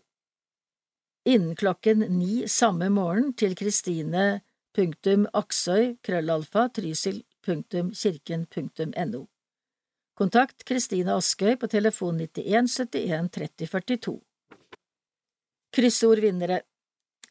innen 1.25 1.55
klokken 1.55 2.05
ni 2.19 2.47
samme 2.47 2.89
morgen 2.89 3.33
til 3.33 3.55
Kristine 3.55 4.41
punktum 4.75 5.27
aksøy 5.33 5.95
krøllalfa 6.03 6.67
trysil 6.75 7.21
punktum 7.45 7.91
kirken 7.97 8.45
punktum 8.45 8.93
no. 9.11 9.25
Kontakt 10.17 10.65
Kristine 10.65 11.15
Askøy 11.17 11.55
på 11.57 11.67
telefon 11.67 12.19
91 12.21 12.77
71 12.93 13.31
30 13.31 13.67
42. 13.67 14.19
Kryssordvinnere 15.71 16.61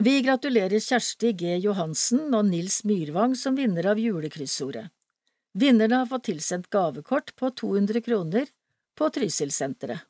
Vi 0.02 0.22
gratulerer 0.22 0.80
Kjersti 0.80 1.32
G. 1.32 1.56
Johansen 1.60 2.32
og 2.32 2.46
Nils 2.48 2.78
Myrvang 2.88 3.34
som 3.36 3.56
vinner 3.58 3.84
av 3.90 3.98
julekryssordet. 4.00 4.86
Vinnerne 5.52 5.98
har 6.00 6.06
fått 6.08 6.24
tilsendt 6.30 6.70
gavekort 6.72 7.34
på 7.36 7.50
200 7.60 8.00
kroner 8.06 8.46
på 8.96 9.08
Trysilsenteret. 9.12 10.06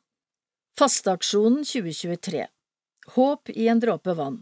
Fasteaksjonen 0.79 1.65
2023 1.67 2.45
Håp 3.17 3.51
i 3.51 3.67
en 3.67 3.81
dråpe 3.83 4.15
vann 4.15 4.37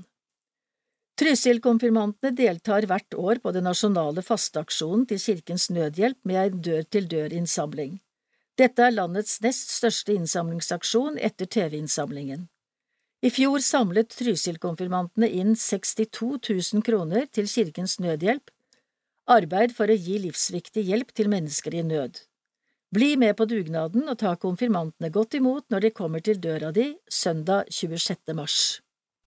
Trysil-konfirmantene 1.18 2.36
deltar 2.38 2.86
hvert 2.86 3.18
år 3.18 3.42
på 3.42 3.56
den 3.58 3.66
nasjonale 3.72 4.22
fasteaksjonen 4.22 5.10
til 5.10 5.24
Kirkens 5.26 5.72
Nødhjelp 5.74 6.22
med 6.30 6.44
en 6.44 6.62
dør-til-dør-innsamling. 6.70 7.98
Dette 8.54 8.86
er 8.86 8.94
landets 8.94 9.42
nest 9.42 9.74
største 9.80 10.14
innsamlingsaksjon 10.14 11.18
etter 11.18 11.50
TV-innsamlingen. 11.50 12.46
I 13.19 13.27
fjor 13.36 13.60
samlet 13.60 14.13
Trysil-konfirmantene 14.15 15.27
inn 15.41 15.51
62 15.60 16.38
000 16.39 16.84
kroner 16.88 17.25
til 17.36 17.49
Kirkens 17.51 17.97
Nødhjelp, 17.99 18.47
arbeid 19.27 19.73
for 19.75 19.91
å 19.91 19.97
gi 19.99 20.21
livsviktig 20.23 20.86
hjelp 20.88 21.12
til 21.12 21.27
mennesker 21.32 21.75
i 21.75 21.84
nød. 21.84 22.21
Bli 22.95 23.17
med 23.19 23.36
på 23.36 23.45
dugnaden 23.45 24.08
og 24.08 24.21
ta 24.21 24.38
konfirmantene 24.39 25.12
godt 25.12 25.36
imot 25.36 25.67
når 25.67 25.84
de 25.84 25.91
kommer 25.97 26.23
til 26.23 26.39
døra 26.39 26.71
di 26.71 26.93
søndag 27.12 27.67
26. 27.75 28.32
mars. 28.39 28.79